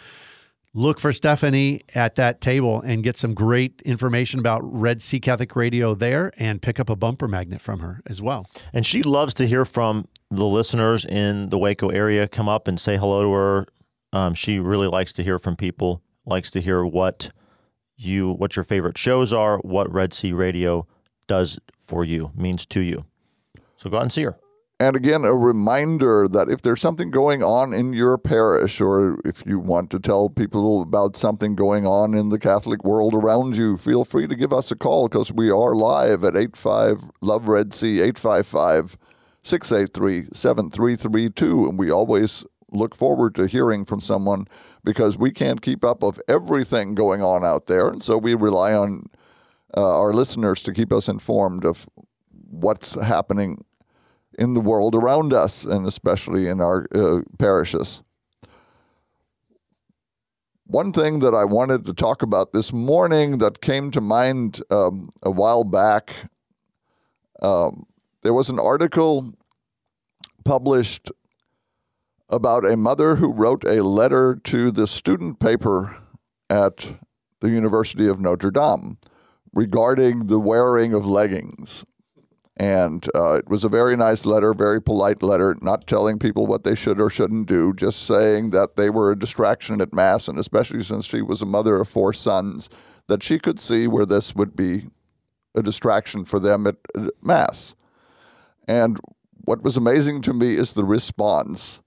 look 0.74 1.00
for 1.00 1.12
Stephanie 1.12 1.80
at 1.94 2.14
that 2.16 2.40
table 2.40 2.80
and 2.80 3.02
get 3.02 3.16
some 3.16 3.34
great 3.34 3.82
information 3.84 4.38
about 4.38 4.60
Red 4.62 5.02
C 5.02 5.18
Catholic 5.20 5.54
Radio 5.56 5.94
there 5.94 6.32
and 6.38 6.62
pick 6.62 6.78
up 6.78 6.88
a 6.88 6.96
bumper 6.96 7.28
magnet 7.28 7.60
from 7.60 7.80
her 7.80 8.00
as 8.06 8.22
well. 8.22 8.46
And 8.72 8.86
she 8.86 9.02
loves 9.02 9.34
to 9.34 9.46
hear 9.46 9.64
from 9.64 10.06
the 10.30 10.46
listeners 10.46 11.04
in 11.04 11.48
the 11.50 11.58
Waco 11.58 11.88
area. 11.88 12.28
Come 12.28 12.48
up 12.48 12.68
and 12.68 12.80
say 12.80 12.96
hello 12.96 13.22
to 13.22 13.32
her. 13.32 13.66
Um, 14.12 14.34
she 14.34 14.58
really 14.58 14.88
likes 14.88 15.12
to 15.14 15.24
hear 15.24 15.38
from 15.38 15.56
people, 15.56 16.02
likes 16.26 16.50
to 16.52 16.60
hear 16.60 16.84
what 16.84 17.30
you 17.96 18.32
what 18.32 18.56
your 18.56 18.64
favorite 18.64 18.96
shows 18.96 19.32
are, 19.32 19.58
what 19.58 19.92
Red 19.92 20.14
C 20.14 20.32
Radio 20.32 20.86
does 21.26 21.58
for 21.86 22.04
you, 22.04 22.32
means 22.34 22.64
to 22.66 22.80
you. 22.80 23.04
So 23.76 23.90
go 23.90 23.98
out 23.98 24.02
and 24.02 24.12
see 24.12 24.22
her. 24.22 24.36
And 24.80 24.96
again, 24.96 25.26
a 25.26 25.34
reminder 25.34 26.26
that 26.26 26.50
if 26.50 26.62
there's 26.62 26.80
something 26.80 27.10
going 27.10 27.42
on 27.42 27.74
in 27.74 27.92
your 27.92 28.16
parish, 28.16 28.80
or 28.80 29.20
if 29.26 29.42
you 29.44 29.58
want 29.58 29.90
to 29.90 29.98
tell 30.00 30.30
people 30.30 30.80
about 30.80 31.18
something 31.18 31.54
going 31.54 31.86
on 31.86 32.14
in 32.14 32.30
the 32.30 32.38
Catholic 32.38 32.82
world 32.82 33.12
around 33.12 33.58
you, 33.58 33.76
feel 33.76 34.06
free 34.06 34.26
to 34.26 34.34
give 34.34 34.54
us 34.54 34.70
a 34.70 34.74
call 34.74 35.06
because 35.06 35.30
we 35.30 35.50
are 35.50 35.74
live 35.74 36.24
at 36.24 36.34
85 36.34 37.10
Love 37.20 37.46
Red 37.46 37.74
C 37.74 38.00
855 38.00 38.96
683 39.42 40.28
7332. 40.32 41.68
And 41.68 41.78
we 41.78 41.90
always 41.90 42.46
look 42.72 42.94
forward 42.94 43.34
to 43.34 43.46
hearing 43.46 43.84
from 43.84 44.00
someone 44.00 44.48
because 44.82 45.18
we 45.18 45.30
can't 45.30 45.60
keep 45.60 45.84
up 45.84 46.02
of 46.02 46.18
everything 46.26 46.94
going 46.94 47.22
on 47.22 47.44
out 47.44 47.66
there. 47.66 47.86
And 47.86 48.02
so 48.02 48.16
we 48.16 48.32
rely 48.32 48.72
on 48.72 49.10
uh, 49.76 49.98
our 49.98 50.14
listeners 50.14 50.62
to 50.62 50.72
keep 50.72 50.90
us 50.90 51.06
informed 51.06 51.66
of 51.66 51.86
what's 52.48 52.94
happening 52.94 53.62
in 54.40 54.54
the 54.54 54.60
world 54.60 54.96
around 54.96 55.32
us, 55.32 55.64
and 55.64 55.86
especially 55.86 56.48
in 56.48 56.60
our 56.60 56.88
uh, 56.94 57.20
parishes. 57.38 58.02
One 60.64 60.92
thing 60.92 61.20
that 61.20 61.34
I 61.34 61.44
wanted 61.44 61.84
to 61.86 61.92
talk 61.92 62.22
about 62.22 62.52
this 62.52 62.72
morning 62.72 63.38
that 63.38 63.60
came 63.60 63.90
to 63.92 64.00
mind 64.00 64.62
um, 64.70 65.10
a 65.22 65.30
while 65.30 65.64
back 65.64 66.30
um, 67.42 67.86
there 68.22 68.34
was 68.34 68.48
an 68.48 68.58
article 68.58 69.32
published 70.44 71.10
about 72.28 72.64
a 72.64 72.76
mother 72.76 73.16
who 73.16 73.32
wrote 73.32 73.64
a 73.64 73.82
letter 73.82 74.38
to 74.44 74.70
the 74.70 74.86
student 74.86 75.40
paper 75.40 75.98
at 76.48 76.98
the 77.40 77.50
University 77.50 78.06
of 78.06 78.20
Notre 78.20 78.50
Dame 78.50 78.98
regarding 79.52 80.26
the 80.26 80.38
wearing 80.38 80.92
of 80.92 81.06
leggings. 81.06 81.84
And 82.60 83.08
uh, 83.14 83.36
it 83.36 83.48
was 83.48 83.64
a 83.64 83.70
very 83.70 83.96
nice 83.96 84.26
letter, 84.26 84.52
very 84.52 84.82
polite 84.82 85.22
letter, 85.22 85.56
not 85.62 85.86
telling 85.86 86.18
people 86.18 86.46
what 86.46 86.62
they 86.62 86.74
should 86.74 87.00
or 87.00 87.08
shouldn't 87.08 87.46
do, 87.46 87.72
just 87.72 88.02
saying 88.02 88.50
that 88.50 88.76
they 88.76 88.90
were 88.90 89.10
a 89.10 89.18
distraction 89.18 89.80
at 89.80 89.94
Mass, 89.94 90.28
and 90.28 90.38
especially 90.38 90.84
since 90.84 91.06
she 91.06 91.22
was 91.22 91.40
a 91.40 91.46
mother 91.46 91.76
of 91.76 91.88
four 91.88 92.12
sons, 92.12 92.68
that 93.06 93.22
she 93.22 93.38
could 93.38 93.58
see 93.58 93.86
where 93.86 94.04
this 94.04 94.34
would 94.34 94.54
be 94.54 94.90
a 95.54 95.62
distraction 95.62 96.22
for 96.22 96.38
them 96.38 96.66
at, 96.66 96.76
at 96.94 97.12
Mass. 97.22 97.74
And 98.68 99.00
what 99.46 99.62
was 99.62 99.78
amazing 99.78 100.20
to 100.22 100.34
me 100.34 100.56
is 100.56 100.74
the 100.74 100.84
response. 100.84 101.80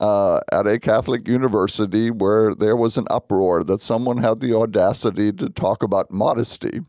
Uh, 0.00 0.40
at 0.50 0.66
a 0.66 0.80
Catholic 0.80 1.28
university 1.28 2.10
where 2.10 2.56
there 2.56 2.74
was 2.74 2.96
an 2.96 3.06
uproar 3.08 3.62
that 3.62 3.82
someone 3.82 4.16
had 4.16 4.40
the 4.40 4.52
audacity 4.52 5.30
to 5.30 5.48
talk 5.48 5.84
about 5.84 6.10
modesty. 6.10 6.80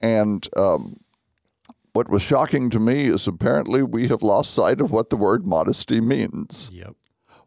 And 0.00 0.48
um, 0.56 1.01
what 1.92 2.08
was 2.08 2.22
shocking 2.22 2.70
to 2.70 2.80
me 2.80 3.06
is 3.06 3.26
apparently 3.26 3.82
we 3.82 4.08
have 4.08 4.22
lost 4.22 4.54
sight 4.54 4.80
of 4.80 4.90
what 4.90 5.10
the 5.10 5.16
word 5.16 5.46
modesty 5.46 6.00
means. 6.00 6.70
Yep. 6.72 6.94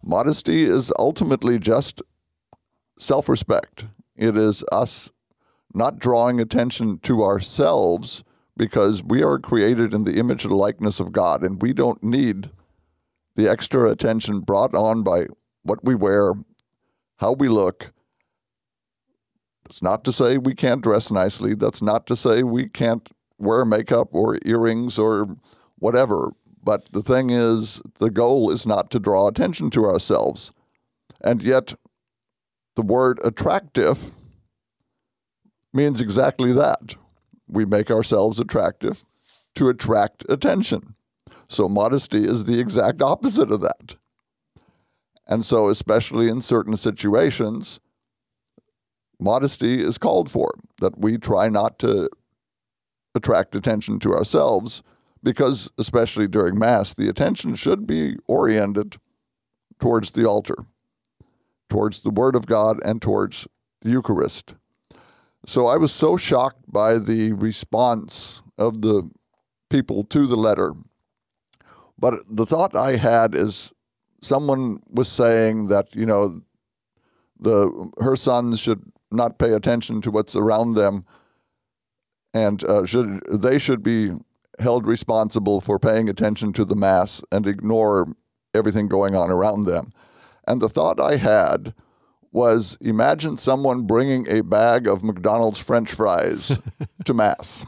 Modesty 0.04 0.66
is 0.66 0.94
ultimately 1.00 1.58
just 1.58 2.02
self 3.00 3.28
respect. 3.28 3.86
It 4.16 4.38
is 4.38 4.64
us 4.72 5.12
not 5.74 6.00
drawing 6.00 6.40
attention 6.40 7.00
to 7.00 7.24
ourselves 7.24 8.24
because 8.56 9.04
we 9.04 9.22
are 9.22 9.40
created 9.40 9.94
in 9.94 10.06
the 10.06 10.18
image 10.18 10.46
and 10.46 10.54
likeness 10.54 11.00
of 11.00 11.12
God, 11.12 11.44
and 11.44 11.62
we 11.62 11.74
don't 11.74 12.02
need 12.04 12.50
the 13.36 13.50
extra 13.50 13.90
attention 13.90 14.40
brought 14.40 14.74
on 14.74 15.04
by 15.04 15.25
what 15.64 15.84
we 15.84 15.96
wear, 15.96 16.34
how 17.18 17.34
we 17.34 17.50
look. 17.50 17.92
That's 19.64 19.82
not 19.82 20.06
to 20.06 20.14
say 20.14 20.38
we 20.38 20.54
can't 20.54 20.84
dress 20.84 21.12
nicely. 21.12 21.56
That's 21.56 21.82
not 21.82 22.06
to 22.08 22.16
say 22.16 22.44
we 22.44 22.70
can't 22.70 23.10
wear 23.38 23.65
makeup 23.65 24.10
or 24.12 24.39
earrings 24.46 24.98
or 24.98 25.36
whatever. 25.80 26.32
But 26.63 26.92
the 26.92 27.04
thing 27.04 27.30
is, 27.30 27.82
the 28.00 28.10
goal 28.10 28.50
is 28.50 28.65
not 28.65 28.89
to 28.92 29.00
draw 29.00 29.27
attention 29.27 29.70
to 29.72 29.86
ourselves. 29.86 30.51
And 31.22 31.44
yet, 31.44 31.75
the 32.75 32.82
word 32.82 33.20
attractive 33.24 34.13
means 35.74 36.01
exactly 36.01 36.51
that. 36.54 36.96
We 37.48 37.65
make 37.65 37.92
ourselves 37.92 38.39
attractive 38.39 39.06
to 39.56 39.70
attract 39.70 40.25
attention. 40.27 40.96
So, 41.48 41.70
modesty 41.70 42.25
is 42.25 42.46
the 42.46 42.60
exact 42.60 43.01
opposite 43.01 43.51
of 43.51 43.62
that. 43.62 43.96
And 45.27 45.46
so, 45.46 45.70
especially 45.70 46.27
in 46.30 46.42
certain 46.42 46.77
situations, 46.77 47.80
modesty 49.20 49.84
is 49.84 49.98
called 49.98 50.32
for, 50.32 50.56
that 50.80 50.98
we 51.00 51.18
try 51.18 51.50
not 51.50 51.77
to 51.80 52.10
attract 53.15 53.55
attention 53.55 54.00
to 54.00 54.13
ourselves 54.13 54.84
because, 55.24 55.72
especially 55.79 56.27
during 56.27 56.60
Mass, 56.60 56.93
the 56.93 57.10
attention 57.10 57.55
should 57.55 57.88
be 57.88 58.17
oriented 58.27 58.98
towards 59.79 60.12
the 60.12 60.27
altar, 60.27 60.65
towards 61.69 62.01
the 62.01 62.12
Word 62.12 62.36
of 62.36 62.45
God, 62.45 62.79
and 62.86 63.01
towards 63.01 63.48
the 63.81 63.89
Eucharist. 63.89 64.53
So 65.48 65.67
I 65.67 65.77
was 65.77 65.91
so 65.91 66.17
shocked 66.17 66.72
by 66.72 66.98
the 66.98 67.34
response 67.34 68.41
of 68.57 68.81
the 68.81 69.10
people 69.69 70.03
to 70.05 70.27
the 70.27 70.38
letter. 70.38 70.74
But 71.98 72.15
the 72.29 72.45
thought 72.45 72.75
I 72.75 72.98
had 72.98 73.34
is 73.34 73.72
someone 74.22 74.81
was 74.89 75.07
saying 75.07 75.67
that, 75.67 75.95
you 75.95 76.05
know, 76.05 76.41
the 77.39 77.91
her 78.00 78.15
sons 78.15 78.60
should 78.60 78.91
not 79.12 79.39
pay 79.39 79.53
attention 79.53 80.01
to 80.01 80.12
what's 80.12 80.36
around 80.36 80.74
them 80.74 81.05
and 82.36 82.63
uh, 82.65 82.86
should 82.86 83.22
they 83.32 83.58
should 83.58 83.82
be 83.82 84.12
held 84.60 84.86
responsible 84.86 85.62
for 85.62 85.80
paying 85.80 86.10
attention 86.10 86.54
to 86.54 86.65
the 86.65 86.75
mass 86.75 87.22
and 87.32 87.48
ignore 87.48 88.13
everything 88.54 88.88
going 88.88 89.15
on 89.15 89.32
around 89.32 89.63
them. 89.65 89.92
And 90.48 90.62
the 90.62 90.70
thought 90.70 91.00
I 91.00 91.18
had 91.18 91.74
was 92.32 92.77
imagine 92.82 93.38
someone 93.38 93.88
bringing 93.88 94.27
a 94.30 94.42
bag 94.42 94.86
of 94.88 95.04
McDonald's 95.04 95.60
french 95.60 95.92
fries 95.92 96.58
to 97.06 97.13
mass. 97.15 97.65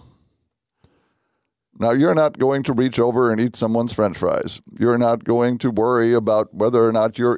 Now, 1.80 1.92
you're 1.92 2.16
not 2.16 2.40
going 2.40 2.64
to 2.64 2.74
reach 2.74 3.00
over 3.00 3.32
and 3.32 3.40
eat 3.40 3.56
someone's 3.56 3.94
french 3.94 4.18
fries. 4.18 4.62
You're 4.80 4.98
not 4.98 5.24
going 5.24 5.60
to 5.60 5.70
worry 5.70 6.14
about 6.14 6.54
whether 6.54 6.86
or 6.86 6.92
not 6.92 7.20
you're 7.20 7.38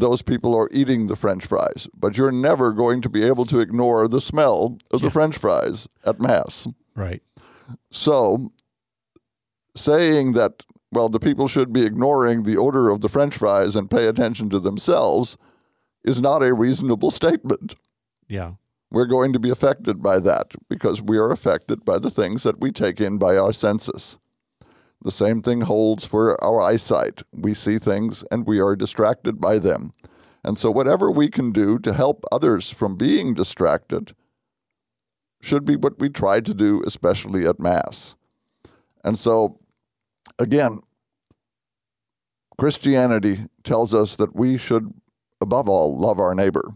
those 0.00 0.22
people 0.22 0.54
are 0.56 0.68
eating 0.72 1.06
the 1.06 1.16
french 1.16 1.44
fries, 1.46 1.88
but 1.94 2.16
you're 2.16 2.32
never 2.32 2.72
going 2.72 3.02
to 3.02 3.08
be 3.08 3.24
able 3.24 3.46
to 3.46 3.60
ignore 3.60 4.08
the 4.08 4.20
smell 4.20 4.78
of 4.90 5.00
the 5.00 5.10
french 5.10 5.36
fries 5.36 5.88
at 6.04 6.20
mass. 6.20 6.68
Right. 6.94 7.22
So, 7.90 8.52
saying 9.74 10.32
that, 10.32 10.64
well, 10.90 11.08
the 11.08 11.20
people 11.20 11.48
should 11.48 11.72
be 11.72 11.82
ignoring 11.82 12.42
the 12.42 12.56
odor 12.56 12.90
of 12.90 13.00
the 13.00 13.08
french 13.08 13.36
fries 13.36 13.74
and 13.76 13.90
pay 13.90 14.06
attention 14.06 14.50
to 14.50 14.58
themselves 14.58 15.36
is 16.04 16.20
not 16.20 16.42
a 16.42 16.54
reasonable 16.54 17.10
statement. 17.10 17.74
Yeah. 18.28 18.52
We're 18.90 19.06
going 19.06 19.32
to 19.32 19.38
be 19.38 19.50
affected 19.50 20.02
by 20.02 20.20
that 20.20 20.52
because 20.68 21.00
we 21.00 21.16
are 21.16 21.30
affected 21.30 21.84
by 21.84 21.98
the 21.98 22.10
things 22.10 22.42
that 22.42 22.60
we 22.60 22.72
take 22.72 23.00
in 23.00 23.16
by 23.16 23.36
our 23.36 23.52
senses. 23.52 24.18
The 25.02 25.12
same 25.12 25.42
thing 25.42 25.62
holds 25.62 26.04
for 26.04 26.42
our 26.42 26.60
eyesight. 26.60 27.22
We 27.32 27.54
see 27.54 27.78
things 27.78 28.22
and 28.30 28.46
we 28.46 28.60
are 28.60 28.76
distracted 28.76 29.40
by 29.40 29.58
them. 29.58 29.92
And 30.44 30.56
so, 30.56 30.70
whatever 30.70 31.10
we 31.10 31.28
can 31.28 31.52
do 31.52 31.78
to 31.80 31.92
help 31.92 32.24
others 32.30 32.70
from 32.70 32.96
being 32.96 33.34
distracted 33.34 34.14
should 35.40 35.64
be 35.64 35.76
what 35.76 35.98
we 35.98 36.08
try 36.08 36.40
to 36.40 36.54
do, 36.54 36.82
especially 36.86 37.46
at 37.46 37.60
Mass. 37.60 38.14
And 39.04 39.18
so, 39.18 39.58
again, 40.38 40.80
Christianity 42.58 43.46
tells 43.64 43.92
us 43.92 44.14
that 44.16 44.36
we 44.36 44.56
should, 44.56 44.92
above 45.40 45.68
all, 45.68 45.98
love 45.98 46.20
our 46.20 46.34
neighbor. 46.34 46.74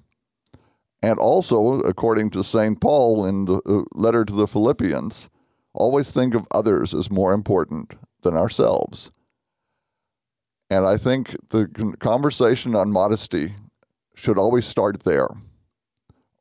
And 1.00 1.18
also, 1.18 1.80
according 1.80 2.30
to 2.30 2.42
St. 2.42 2.80
Paul 2.80 3.25
in 3.25 3.45
the 3.45 3.61
uh, 3.66 3.85
letter 3.95 4.25
to 4.25 4.33
the 4.33 4.49
Philippians, 4.49 5.28
always 5.75 6.11
think 6.11 6.35
of 6.35 6.49
others 6.50 6.95
as 6.95 7.11
more 7.11 7.33
important 7.33 7.95
than 8.26 8.37
ourselves. 8.37 9.12
And 10.68 10.85
I 10.85 10.97
think 10.99 11.37
the 11.50 11.95
conversation 12.00 12.75
on 12.75 12.90
modesty 12.90 13.54
should 14.16 14.37
always 14.37 14.66
start 14.66 15.04
there. 15.04 15.28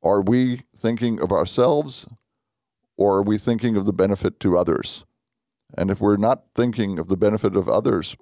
Are 0.01 0.22
we 0.22 0.62
thinking 0.75 1.22
of 1.22 1.32
ourselves 1.32 2.08
or 2.98 3.18
are 3.18 3.22
we 3.22 3.38
thinking 3.38 3.77
of 3.77 3.86
the 3.86 3.94
benefit 3.94 4.39
to 4.39 4.58
others? 4.58 5.06
And 5.77 5.92
if 5.92 6.01
we're 6.01 6.18
not 6.18 6.44
thinking 6.56 6.98
of 6.98 7.08
the 7.08 7.18
benefit 7.18 7.56
of 7.56 7.70
others, 7.70 8.18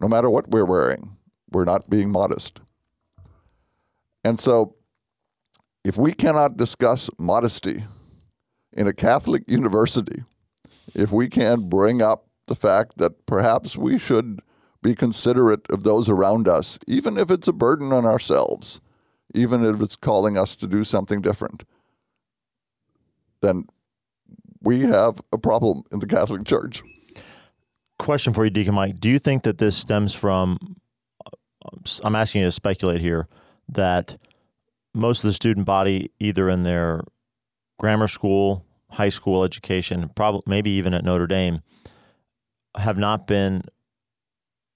no 0.00 0.08
matter 0.08 0.30
what 0.30 0.48
we're 0.48 0.64
wearing, 0.64 1.16
we're 1.50 1.64
not 1.64 1.90
being 1.90 2.10
modest. 2.10 2.60
And 4.24 4.40
so, 4.40 4.76
if 5.84 5.96
we 5.96 6.12
cannot 6.12 6.56
discuss 6.56 7.10
modesty 7.18 7.84
in 8.72 8.86
a 8.86 8.92
Catholic 8.92 9.44
university, 9.48 10.24
if 10.94 11.12
we 11.12 11.28
can 11.28 11.68
bring 11.68 12.00
up 12.00 12.25
the 12.46 12.54
fact 12.54 12.98
that 12.98 13.26
perhaps 13.26 13.76
we 13.76 13.98
should 13.98 14.40
be 14.82 14.94
considerate 14.94 15.66
of 15.70 15.82
those 15.82 16.08
around 16.08 16.48
us, 16.48 16.78
even 16.86 17.16
if 17.16 17.30
it's 17.30 17.48
a 17.48 17.52
burden 17.52 17.92
on 17.92 18.06
ourselves, 18.06 18.80
even 19.34 19.64
if 19.64 19.82
it's 19.82 19.96
calling 19.96 20.38
us 20.38 20.54
to 20.56 20.66
do 20.66 20.84
something 20.84 21.20
different, 21.20 21.64
then 23.40 23.66
we 24.62 24.80
have 24.80 25.20
a 25.32 25.38
problem 25.38 25.82
in 25.92 25.98
the 25.98 26.06
Catholic 26.06 26.44
Church. 26.44 26.82
Question 27.98 28.32
for 28.32 28.44
you, 28.44 28.50
Deacon 28.50 28.74
Mike. 28.74 29.00
Do 29.00 29.08
you 29.08 29.18
think 29.18 29.42
that 29.44 29.58
this 29.58 29.76
stems 29.76 30.14
from, 30.14 30.76
uh, 31.24 31.30
I'm 32.04 32.14
asking 32.14 32.42
you 32.42 32.48
to 32.48 32.52
speculate 32.52 33.00
here, 33.00 33.28
that 33.68 34.18
most 34.94 35.24
of 35.24 35.28
the 35.28 35.32
student 35.32 35.66
body, 35.66 36.10
either 36.20 36.48
in 36.48 36.62
their 36.62 37.02
grammar 37.78 38.08
school, 38.08 38.64
high 38.90 39.08
school 39.08 39.44
education, 39.44 40.10
probably 40.14 40.42
maybe 40.46 40.70
even 40.70 40.94
at 40.94 41.04
Notre 41.04 41.26
Dame, 41.26 41.62
have 42.76 42.98
not 42.98 43.26
been 43.26 43.62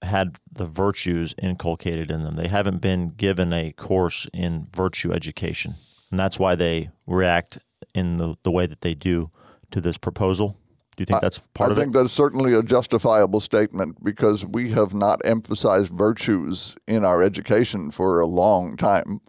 had 0.01 0.37
the 0.51 0.65
virtues 0.65 1.35
inculcated 1.41 2.09
in 2.09 2.23
them. 2.23 2.35
They 2.35 2.47
haven't 2.47 2.81
been 2.81 3.09
given 3.09 3.53
a 3.53 3.71
course 3.73 4.27
in 4.33 4.67
virtue 4.73 5.11
education. 5.11 5.75
And 6.09 6.19
that's 6.19 6.39
why 6.39 6.55
they 6.55 6.89
react 7.05 7.59
in 7.93 8.17
the, 8.17 8.35
the 8.43 8.51
way 8.51 8.65
that 8.65 8.81
they 8.81 8.95
do 8.95 9.31
to 9.71 9.79
this 9.79 9.97
proposal. 9.97 10.57
Do 10.97 11.03
you 11.03 11.05
think 11.05 11.21
that's 11.21 11.39
part 11.53 11.69
I 11.69 11.71
of 11.71 11.77
it? 11.77 11.81
I 11.81 11.83
think 11.83 11.93
that's 11.93 12.11
certainly 12.11 12.53
a 12.53 12.63
justifiable 12.63 13.39
statement 13.39 14.03
because 14.03 14.45
we 14.45 14.71
have 14.71 14.93
not 14.93 15.21
emphasized 15.23 15.93
virtues 15.93 16.75
in 16.87 17.05
our 17.05 17.21
education 17.21 17.91
for 17.91 18.19
a 18.19 18.25
long 18.25 18.75
time. 18.75 19.21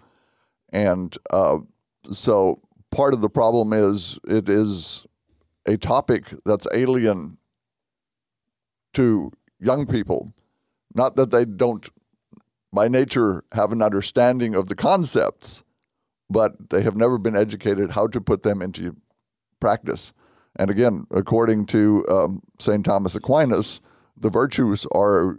And 0.72 1.16
uh, 1.30 1.58
so 2.10 2.60
part 2.90 3.14
of 3.14 3.20
the 3.20 3.30
problem 3.30 3.72
is 3.72 4.18
it 4.26 4.48
is 4.48 5.06
a 5.66 5.76
topic 5.76 6.34
that's 6.44 6.66
alien 6.74 7.38
to 8.94 9.30
young 9.58 9.86
people. 9.86 10.32
Not 10.94 11.16
that 11.16 11.30
they 11.30 11.44
don't, 11.44 11.88
by 12.72 12.88
nature, 12.88 13.44
have 13.52 13.72
an 13.72 13.82
understanding 13.82 14.54
of 14.54 14.66
the 14.66 14.74
concepts, 14.74 15.64
but 16.28 16.70
they 16.70 16.82
have 16.82 16.96
never 16.96 17.18
been 17.18 17.36
educated 17.36 17.92
how 17.92 18.06
to 18.08 18.20
put 18.20 18.42
them 18.42 18.62
into 18.62 18.96
practice. 19.60 20.12
And 20.56 20.70
again, 20.70 21.06
according 21.10 21.66
to 21.66 22.04
um, 22.08 22.42
St. 22.58 22.84
Thomas 22.84 23.14
Aquinas, 23.14 23.80
the 24.16 24.30
virtues 24.30 24.86
are 24.92 25.38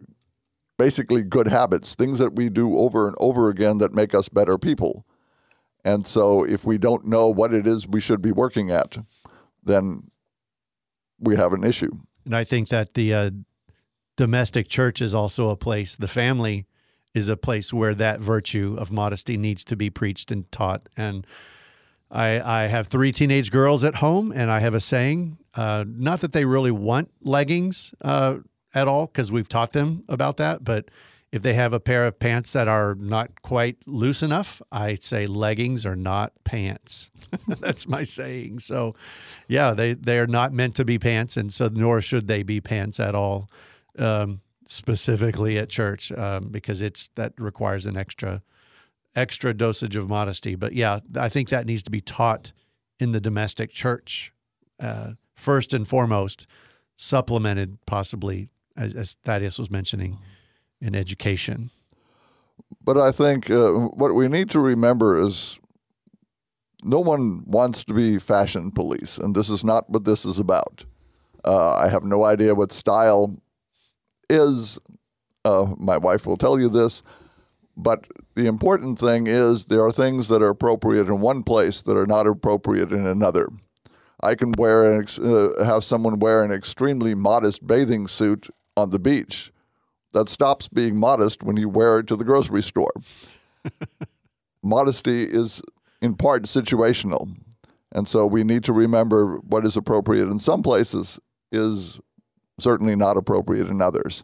basically 0.77 1.23
good 1.23 1.47
habits, 1.47 1.95
things 1.95 2.19
that 2.19 2.35
we 2.35 2.49
do 2.49 2.77
over 2.77 3.07
and 3.07 3.15
over 3.19 3.49
again 3.49 3.77
that 3.77 3.93
make 3.93 4.15
us 4.15 4.29
better 4.29 4.57
people. 4.57 5.05
And 5.85 6.07
so, 6.07 6.43
if 6.43 6.63
we 6.63 6.77
don't 6.77 7.05
know 7.05 7.27
what 7.27 7.53
it 7.53 7.67
is 7.67 7.87
we 7.87 7.99
should 7.99 8.21
be 8.21 8.31
working 8.31 8.71
at, 8.71 8.97
then 9.63 10.11
we 11.19 11.35
have 11.35 11.53
an 11.53 11.63
issue. 11.63 11.91
And 12.25 12.35
I 12.35 12.43
think 12.43 12.69
that 12.69 12.93
the 12.93 13.13
uh, 13.13 13.31
domestic 14.15 14.67
church 14.67 15.01
is 15.01 15.13
also 15.13 15.49
a 15.49 15.55
place, 15.55 15.95
the 15.95 16.07
family 16.07 16.65
is 17.13 17.29
a 17.29 17.37
place 17.37 17.71
where 17.71 17.93
that 17.95 18.19
virtue 18.19 18.75
of 18.79 18.91
modesty 18.91 19.37
needs 19.37 19.63
to 19.65 19.75
be 19.75 19.89
preached 19.89 20.31
and 20.31 20.51
taught. 20.51 20.89
And 20.97 21.27
I, 22.09 22.63
I 22.63 22.67
have 22.67 22.87
three 22.87 23.11
teenage 23.11 23.51
girls 23.51 23.83
at 23.83 23.95
home, 23.95 24.31
and 24.31 24.49
I 24.49 24.59
have 24.59 24.73
a 24.73 24.79
saying 24.79 25.37
uh, 25.55 25.85
not 25.87 26.21
that 26.21 26.33
they 26.33 26.45
really 26.45 26.71
want 26.71 27.11
leggings 27.21 27.93
uh, 28.01 28.37
at 28.73 28.87
all, 28.87 29.07
because 29.07 29.31
we've 29.31 29.49
taught 29.49 29.73
them 29.73 30.03
about 30.07 30.37
that, 30.37 30.63
but 30.63 30.89
if 31.33 31.41
they 31.41 31.55
have 31.55 31.73
a 31.73 31.79
pair 31.79 32.05
of 32.05 32.19
pants 32.19 32.53
that 32.53 32.67
are 32.67 32.93
not 32.93 33.41
quite 33.41 33.77
loose 33.87 34.21
enough, 34.21 34.61
I 34.71 34.93
say 34.93 35.25
leggings 35.25 35.83
are 35.83 35.95
not 35.95 36.31
pants. 36.43 37.09
That's 37.59 37.87
my 37.87 38.03
saying. 38.03 38.59
So, 38.59 38.93
yeah, 39.47 39.73
they 39.73 39.95
they 39.95 40.19
are 40.19 40.27
not 40.27 40.53
meant 40.53 40.75
to 40.75 40.85
be 40.85 40.99
pants, 40.99 41.35
and 41.35 41.51
so 41.51 41.69
nor 41.69 42.01
should 42.01 42.27
they 42.27 42.43
be 42.43 42.61
pants 42.61 42.99
at 42.99 43.15
all. 43.15 43.49
Um, 43.97 44.41
specifically 44.67 45.57
at 45.57 45.69
church, 45.69 46.11
um, 46.11 46.49
because 46.49 46.81
it's 46.81 47.09
that 47.15 47.33
requires 47.39 47.87
an 47.87 47.97
extra 47.97 48.43
extra 49.15 49.55
dosage 49.55 49.95
of 49.95 50.07
modesty. 50.07 50.53
But 50.53 50.73
yeah, 50.73 50.99
I 51.15 51.29
think 51.29 51.49
that 51.49 51.65
needs 51.65 51.81
to 51.83 51.89
be 51.89 52.01
taught 52.01 52.51
in 52.99 53.11
the 53.11 53.19
domestic 53.19 53.71
church 53.71 54.31
uh, 54.79 55.13
first 55.33 55.73
and 55.73 55.87
foremost, 55.87 56.45
supplemented 56.95 57.79
possibly 57.87 58.49
as, 58.77 58.93
as 58.93 59.17
Thaddeus 59.23 59.57
was 59.57 59.71
mentioning 59.71 60.19
in 60.83 60.95
education. 60.95 61.71
But 62.83 62.97
I 62.97 63.11
think 63.11 63.49
uh, 63.49 63.71
what 63.71 64.13
we 64.13 64.27
need 64.27 64.49
to 64.51 64.59
remember 64.59 65.25
is 65.25 65.59
no 66.83 66.99
one 66.99 67.43
wants 67.45 67.83
to 67.85 67.93
be 67.93 68.19
fashion 68.19 68.71
police, 68.71 69.17
and 69.17 69.33
this 69.33 69.49
is 69.49 69.63
not 69.63 69.89
what 69.89 70.03
this 70.03 70.25
is 70.25 70.37
about. 70.37 70.83
Uh, 71.45 71.73
I 71.75 71.87
have 71.87 72.03
no 72.03 72.25
idea 72.25 72.55
what 72.55 72.73
style 72.73 73.37
is. 74.29 74.77
Uh, 75.45 75.73
my 75.77 75.97
wife 75.97 76.25
will 76.25 76.37
tell 76.37 76.59
you 76.59 76.69
this. 76.69 77.01
But 77.75 78.05
the 78.35 78.45
important 78.45 78.99
thing 78.99 79.27
is 79.27 79.65
there 79.65 79.83
are 79.83 79.91
things 79.91 80.27
that 80.27 80.43
are 80.43 80.49
appropriate 80.49 81.07
in 81.07 81.21
one 81.21 81.43
place 81.43 81.81
that 81.81 81.97
are 81.97 82.05
not 82.05 82.27
appropriate 82.27 82.91
in 82.91 83.05
another. 83.07 83.49
I 84.21 84.35
can 84.35 84.51
wear 84.53 84.93
an 84.93 85.01
ex- 85.01 85.19
uh, 85.19 85.63
have 85.65 85.83
someone 85.83 86.19
wear 86.19 86.43
an 86.43 86.51
extremely 86.51 87.15
modest 87.15 87.65
bathing 87.65 88.07
suit 88.07 88.47
on 88.77 88.91
the 88.91 88.99
beach. 88.99 89.51
That 90.13 90.29
stops 90.29 90.67
being 90.67 90.95
modest 90.95 91.43
when 91.43 91.57
you 91.57 91.67
wear 91.69 91.99
it 91.99 92.07
to 92.07 92.15
the 92.15 92.23
grocery 92.23 92.61
store. 92.61 92.91
Modesty 94.63 95.23
is 95.23 95.61
in 96.01 96.15
part 96.15 96.43
situational. 96.43 97.35
And 97.91 98.07
so 98.07 98.25
we 98.25 98.43
need 98.43 98.63
to 98.65 98.73
remember 98.73 99.37
what 99.37 99.65
is 99.65 99.77
appropriate 99.77 100.29
in 100.29 100.39
some 100.39 100.63
places 100.63 101.19
is 101.51 101.99
certainly 102.59 102.95
not 102.95 103.17
appropriate 103.17 103.67
in 103.67 103.81
others. 103.81 104.23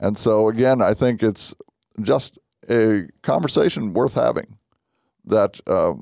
And 0.00 0.18
so, 0.18 0.48
again, 0.48 0.82
I 0.82 0.94
think 0.94 1.22
it's 1.22 1.54
just 2.00 2.38
a 2.68 3.06
conversation 3.22 3.92
worth 3.92 4.14
having 4.14 4.58
that 5.24 5.60
uh, 5.66 5.94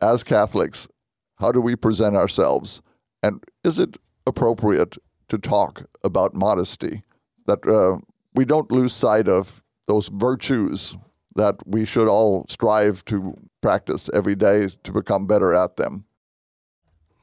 as 0.00 0.24
Catholics, 0.24 0.88
how 1.36 1.52
do 1.52 1.60
we 1.60 1.76
present 1.76 2.16
ourselves? 2.16 2.80
And 3.22 3.42
is 3.62 3.78
it 3.78 3.96
appropriate 4.26 4.96
to 5.28 5.38
talk 5.38 5.84
about 6.02 6.34
modesty? 6.34 7.00
That 7.46 7.66
uh, 7.66 8.00
we 8.34 8.44
don't 8.44 8.70
lose 8.70 8.92
sight 8.92 9.28
of 9.28 9.62
those 9.86 10.08
virtues 10.08 10.96
that 11.36 11.56
we 11.66 11.84
should 11.84 12.08
all 12.08 12.46
strive 12.48 13.04
to 13.06 13.36
practice 13.60 14.08
every 14.14 14.34
day 14.34 14.68
to 14.82 14.92
become 14.92 15.26
better 15.26 15.54
at 15.54 15.76
them. 15.76 16.04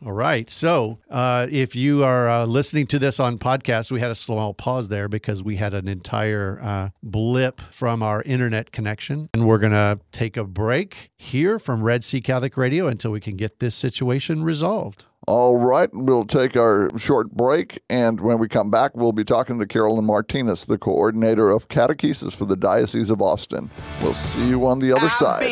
All 0.03 0.13
right. 0.13 0.49
So, 0.49 0.97
uh, 1.11 1.45
if 1.51 1.75
you 1.75 2.03
are 2.03 2.27
uh, 2.27 2.45
listening 2.45 2.87
to 2.87 2.97
this 2.97 3.19
on 3.19 3.37
podcast, 3.37 3.91
we 3.91 3.99
had 3.99 4.09
a 4.09 4.15
small 4.15 4.51
pause 4.51 4.87
there 4.87 5.07
because 5.07 5.43
we 5.43 5.57
had 5.57 5.75
an 5.75 5.87
entire 5.87 6.59
uh, 6.59 6.89
blip 7.03 7.61
from 7.69 8.01
our 8.01 8.23
internet 8.23 8.71
connection. 8.71 9.29
And 9.35 9.47
we're 9.47 9.59
going 9.59 9.73
to 9.73 9.99
take 10.11 10.37
a 10.37 10.43
break 10.43 11.11
here 11.17 11.59
from 11.59 11.83
Red 11.83 12.03
C 12.03 12.19
Catholic 12.19 12.57
Radio 12.57 12.87
until 12.87 13.11
we 13.11 13.21
can 13.21 13.37
get 13.37 13.59
this 13.59 13.75
situation 13.75 14.43
resolved. 14.43 15.05
All 15.27 15.55
right, 15.55 15.89
we'll 15.93 16.25
take 16.25 16.57
our 16.57 16.89
short 16.97 17.31
break, 17.31 17.83
and 17.89 18.19
when 18.19 18.39
we 18.39 18.47
come 18.47 18.71
back, 18.71 18.97
we'll 18.97 19.11
be 19.11 19.23
talking 19.23 19.59
to 19.59 19.67
Carolyn 19.67 20.05
Martinez, 20.05 20.65
the 20.65 20.79
coordinator 20.79 21.51
of 21.51 21.67
catechesis 21.67 22.33
for 22.33 22.45
the 22.45 22.55
Diocese 22.55 23.11
of 23.11 23.21
Austin. 23.21 23.69
We'll 24.01 24.15
see 24.15 24.47
you 24.47 24.65
on 24.65 24.79
the 24.79 24.91
other 24.91 25.05
I've 25.05 25.13
side. 25.13 25.43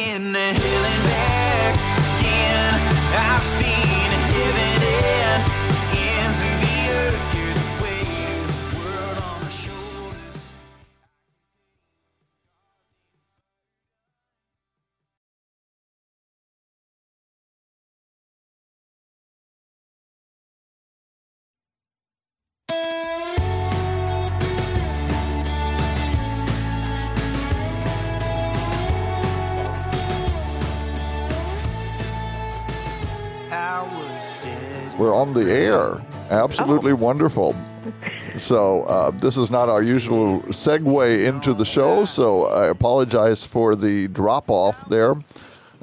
We're 35.00 35.16
on 35.16 35.34
the 35.34 35.50
air. 35.50 36.02
Absolutely 36.30 36.92
wonderful. 36.92 37.56
So, 38.38 38.84
uh, 38.84 39.12
this 39.12 39.38
is 39.38 39.50
not 39.50 39.70
our 39.70 39.82
usual 39.82 40.42
segue 40.42 41.26
into 41.26 41.54
the 41.54 41.64
show, 41.64 42.04
so 42.04 42.48
I 42.48 42.68
apologize 42.68 43.42
for 43.42 43.78
the 43.78 44.10
drop 44.10 44.50
off 44.50 44.90
there. 44.90 45.14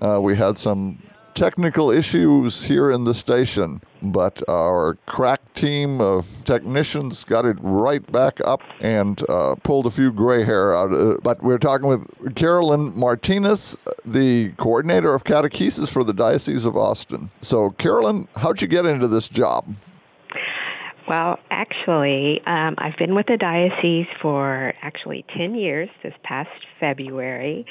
Uh, 0.03 0.21
we 0.21 0.37
had 0.37 0.59
some 0.59 0.99
technical 1.37 1.91
issues 1.91 2.65
here 2.65 2.91
in 2.91 3.05
the 3.05 3.15
station, 3.15 3.83
but 4.03 4.43
our 4.49 4.95
crack 5.05 5.55
team 5.55 6.01
of 6.01 6.43
technicians 6.45 7.25
got 7.25 7.45
it 7.45 7.59
right 7.61 8.11
back 8.11 8.41
up 8.41 8.63
and 8.81 9.23
uh, 9.29 9.55
pulled 9.57 9.87
a 9.87 9.91
few 9.91 10.11
gray 10.11 10.45
hair 10.45 10.75
out 10.75 10.93
of 10.93 11.11
it. 11.11 11.23
But 11.23 11.43
we're 11.43 11.59
talking 11.59 11.87
with 11.87 12.35
Carolyn 12.35 12.99
Martinez, 12.99 13.77
the 14.05 14.53
coordinator 14.57 15.15
of 15.15 15.25
catechesis 15.25 15.91
for 15.91 16.03
the 16.03 16.15
Diocese 16.15 16.65
of 16.65 16.75
Austin. 16.75 17.31
So, 17.43 17.71
Carolyn, 17.71 18.29
how'd 18.37 18.63
you 18.63 18.67
get 18.67 18.87
into 18.87 19.07
this 19.07 19.29
job? 19.29 19.77
Well, 21.09 21.39
actually, 21.53 22.41
um, 22.47 22.75
I've 22.79 22.97
been 22.99 23.15
with 23.15 23.27
the 23.27 23.37
diocese 23.37 24.09
for 24.21 24.75
actually 24.83 25.25
10 25.39 25.55
years 25.55 25.89
this 26.03 26.13
past 26.25 26.51
February. 26.81 27.65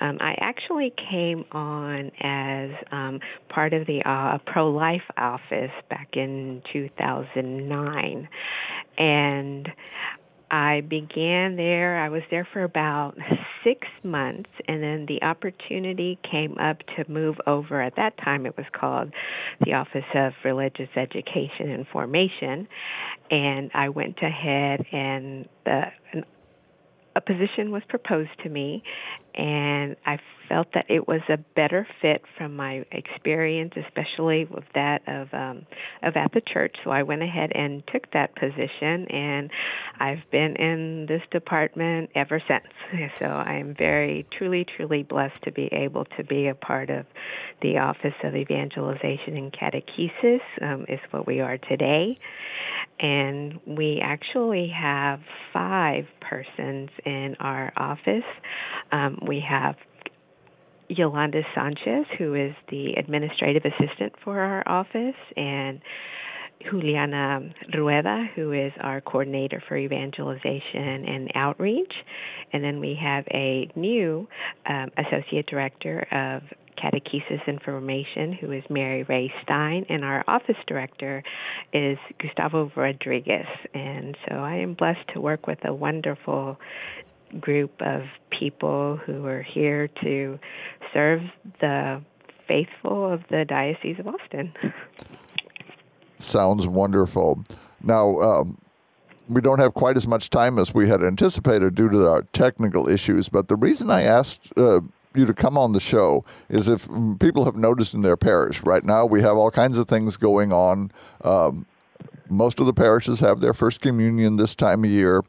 Um, 0.00 0.18
I 0.20 0.34
actually 0.40 0.92
came 1.10 1.44
on 1.52 2.10
as 2.20 2.70
um, 2.90 3.20
part 3.48 3.74
of 3.74 3.86
the 3.86 4.02
uh, 4.04 4.38
pro 4.44 4.70
life 4.70 5.04
office 5.16 5.70
back 5.88 6.08
in 6.14 6.62
2009. 6.72 8.28
And 8.98 9.68
I 10.50 10.80
began 10.80 11.54
there. 11.54 12.02
I 12.02 12.08
was 12.08 12.22
there 12.30 12.48
for 12.52 12.64
about 12.64 13.14
six 13.64 13.86
months, 14.02 14.50
and 14.68 14.82
then 14.82 15.06
the 15.06 15.22
opportunity 15.22 16.18
came 16.28 16.56
up 16.58 16.78
to 16.96 17.10
move 17.10 17.36
over. 17.46 17.80
At 17.82 17.96
that 17.96 18.16
time, 18.18 18.46
it 18.46 18.56
was 18.56 18.66
called 18.72 19.12
the 19.64 19.74
Office 19.74 20.04
of 20.14 20.32
Religious 20.44 20.88
Education 20.96 21.70
and 21.70 21.86
Formation, 21.88 22.68
and 23.30 23.70
I 23.74 23.88
went 23.88 24.18
ahead 24.22 24.84
and 24.92 25.48
the 25.64 25.92
a 27.16 27.20
position 27.20 27.70
was 27.70 27.82
proposed 27.88 28.30
to 28.44 28.48
me, 28.48 28.82
and 29.34 29.96
I 30.06 30.18
felt 30.48 30.68
that 30.74 30.86
it 30.88 31.06
was 31.06 31.20
a 31.28 31.38
better 31.54 31.86
fit 32.02 32.22
from 32.36 32.56
my 32.56 32.84
experience, 32.90 33.72
especially 33.76 34.46
with 34.50 34.64
that 34.74 35.02
of 35.06 35.28
um, 35.32 35.66
of 36.02 36.16
at 36.16 36.32
the 36.32 36.40
church. 36.40 36.76
So 36.84 36.90
I 36.90 37.02
went 37.04 37.22
ahead 37.22 37.52
and 37.54 37.82
took 37.92 38.10
that 38.12 38.34
position, 38.34 39.06
and 39.10 39.50
I've 39.98 40.28
been 40.30 40.56
in 40.56 41.06
this 41.08 41.22
department 41.30 42.10
ever 42.14 42.42
since. 42.46 42.64
So 43.18 43.26
I 43.26 43.54
am 43.54 43.74
very, 43.76 44.26
truly, 44.36 44.64
truly 44.76 45.02
blessed 45.02 45.42
to 45.44 45.52
be 45.52 45.68
able 45.72 46.06
to 46.16 46.24
be 46.24 46.48
a 46.48 46.54
part 46.54 46.90
of 46.90 47.06
the 47.60 47.78
Office 47.78 48.14
of 48.24 48.34
Evangelization 48.34 49.36
and 49.36 49.52
Catechesis. 49.52 50.40
Um, 50.62 50.86
is 50.88 51.00
what 51.10 51.26
we 51.26 51.40
are 51.40 51.58
today 51.58 52.18
and 53.00 53.58
we 53.66 54.00
actually 54.02 54.68
have 54.68 55.20
five 55.52 56.04
persons 56.20 56.90
in 57.06 57.36
our 57.40 57.72
office. 57.76 58.24
Um, 58.92 59.18
we 59.26 59.42
have 59.48 59.76
Yolanda 60.88 61.42
Sanchez, 61.54 62.04
who 62.18 62.34
is 62.34 62.52
the 62.68 62.94
administrative 62.94 63.62
assistant 63.64 64.12
for 64.24 64.40
our 64.40 64.66
office, 64.68 65.14
and 65.36 65.80
Juliana 66.68 67.40
Rueda, 67.72 68.26
who 68.34 68.52
is 68.52 68.72
our 68.80 69.00
coordinator 69.00 69.62
for 69.66 69.76
evangelization 69.76 71.04
and 71.06 71.30
outreach. 71.34 71.92
And 72.52 72.62
then 72.62 72.80
we 72.80 72.98
have 73.00 73.24
a 73.30 73.70
new 73.76 74.28
um, 74.68 74.90
associate 74.98 75.46
director 75.46 76.06
of 76.12 76.42
catechesis 76.82 77.46
information, 77.46 78.32
who 78.32 78.52
is 78.52 78.62
Mary 78.70 79.02
Ray 79.04 79.32
Stein, 79.42 79.84
and 79.88 80.04
our 80.04 80.24
office 80.26 80.56
director 80.66 81.22
is 81.72 81.98
Gustavo 82.18 82.70
Rodriguez. 82.74 83.46
And 83.74 84.16
so 84.28 84.36
I 84.36 84.56
am 84.56 84.74
blessed 84.74 85.06
to 85.14 85.20
work 85.20 85.46
with 85.46 85.58
a 85.64 85.74
wonderful 85.74 86.58
group 87.40 87.72
of 87.80 88.02
people 88.36 88.96
who 88.96 89.26
are 89.26 89.42
here 89.42 89.88
to 90.02 90.38
serve 90.92 91.20
the 91.60 92.02
faithful 92.48 93.12
of 93.12 93.22
the 93.30 93.44
Diocese 93.44 93.98
of 93.98 94.08
Austin. 94.08 94.52
Sounds 96.18 96.66
wonderful. 96.66 97.44
Now, 97.82 98.18
um, 98.20 98.58
we 99.28 99.40
don't 99.40 99.60
have 99.60 99.74
quite 99.74 99.96
as 99.96 100.08
much 100.08 100.28
time 100.28 100.58
as 100.58 100.74
we 100.74 100.88
had 100.88 101.02
anticipated 101.02 101.76
due 101.76 101.88
to 101.88 102.08
our 102.08 102.22
technical 102.32 102.88
issues, 102.88 103.28
but 103.28 103.46
the 103.46 103.56
reason 103.56 103.90
I 103.90 104.02
asked 104.02 104.52
uh, 104.56 104.80
you 105.14 105.26
to 105.26 105.34
come 105.34 105.58
on 105.58 105.72
the 105.72 105.80
show 105.80 106.24
is 106.48 106.68
if 106.68 106.86
mm, 106.88 107.18
people 107.20 107.44
have 107.44 107.56
noticed 107.56 107.94
in 107.94 108.02
their 108.02 108.16
parish 108.16 108.62
right 108.62 108.84
now 108.84 109.04
we 109.04 109.22
have 109.22 109.36
all 109.36 109.50
kinds 109.50 109.76
of 109.78 109.88
things 109.88 110.16
going 110.16 110.52
on. 110.52 110.90
Um, 111.22 111.66
most 112.28 112.60
of 112.60 112.66
the 112.66 112.72
parishes 112.72 113.20
have 113.20 113.40
their 113.40 113.52
first 113.52 113.80
communion 113.80 114.36
this 114.36 114.54
time 114.54 114.84
of 114.84 114.90
year, 114.90 115.22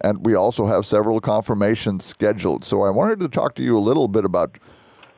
and 0.00 0.26
we 0.26 0.34
also 0.34 0.66
have 0.66 0.84
several 0.84 1.20
confirmations 1.20 2.04
scheduled. 2.04 2.64
So 2.64 2.82
I 2.82 2.90
wanted 2.90 3.20
to 3.20 3.28
talk 3.28 3.54
to 3.54 3.62
you 3.62 3.78
a 3.78 3.80
little 3.80 4.08
bit 4.08 4.24
about 4.24 4.58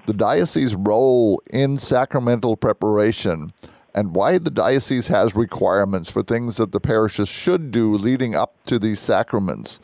the 0.06 0.12
diocese 0.12 0.74
role 0.74 1.40
in 1.50 1.78
sacramental 1.78 2.56
preparation 2.56 3.52
and 3.94 4.14
why 4.14 4.38
the 4.38 4.50
diocese 4.50 5.08
has 5.08 5.34
requirements 5.34 6.10
for 6.10 6.22
things 6.22 6.56
that 6.56 6.72
the 6.72 6.80
parishes 6.80 7.28
should 7.28 7.70
do 7.70 7.94
leading 7.94 8.34
up 8.34 8.62
to 8.64 8.78
these 8.78 9.00
sacraments. 9.00 9.80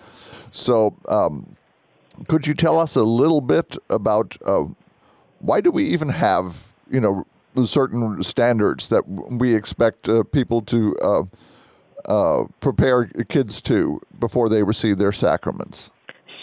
So, 0.50 0.96
um, 1.08 1.56
could 2.26 2.46
you 2.46 2.54
tell 2.54 2.78
us 2.78 2.96
a 2.96 3.04
little 3.04 3.40
bit 3.40 3.76
about 3.90 4.36
uh, 4.44 4.64
why 5.40 5.60
do 5.60 5.70
we 5.70 5.84
even 5.84 6.08
have 6.08 6.72
you 6.90 7.00
know 7.00 7.26
certain 7.64 8.22
standards 8.22 8.88
that 8.88 9.08
we 9.08 9.54
expect 9.54 10.08
uh, 10.08 10.22
people 10.24 10.62
to 10.62 10.96
uh, 11.02 11.22
uh, 12.06 12.44
prepare 12.60 13.06
kids 13.28 13.60
to 13.62 14.00
before 14.18 14.48
they 14.48 14.62
receive 14.62 14.98
their 14.98 15.12
sacraments? 15.12 15.90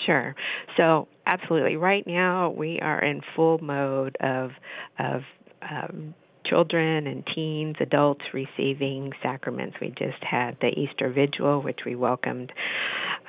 Sure. 0.05 0.35
So 0.77 1.07
absolutely. 1.25 1.77
Right 1.77 2.05
now 2.05 2.51
we 2.51 2.79
are 2.81 3.03
in 3.03 3.21
full 3.35 3.57
mode 3.59 4.17
of 4.19 4.51
of 4.99 5.21
um, 5.61 6.13
children 6.49 7.07
and 7.07 7.23
teens, 7.35 7.75
adults 7.79 8.23
receiving 8.33 9.11
sacraments. 9.21 9.77
We 9.81 9.89
just 9.89 10.23
had 10.23 10.57
the 10.61 10.67
Easter 10.67 11.11
Vigil, 11.11 11.61
which 11.61 11.79
we 11.85 11.95
welcomed 11.95 12.51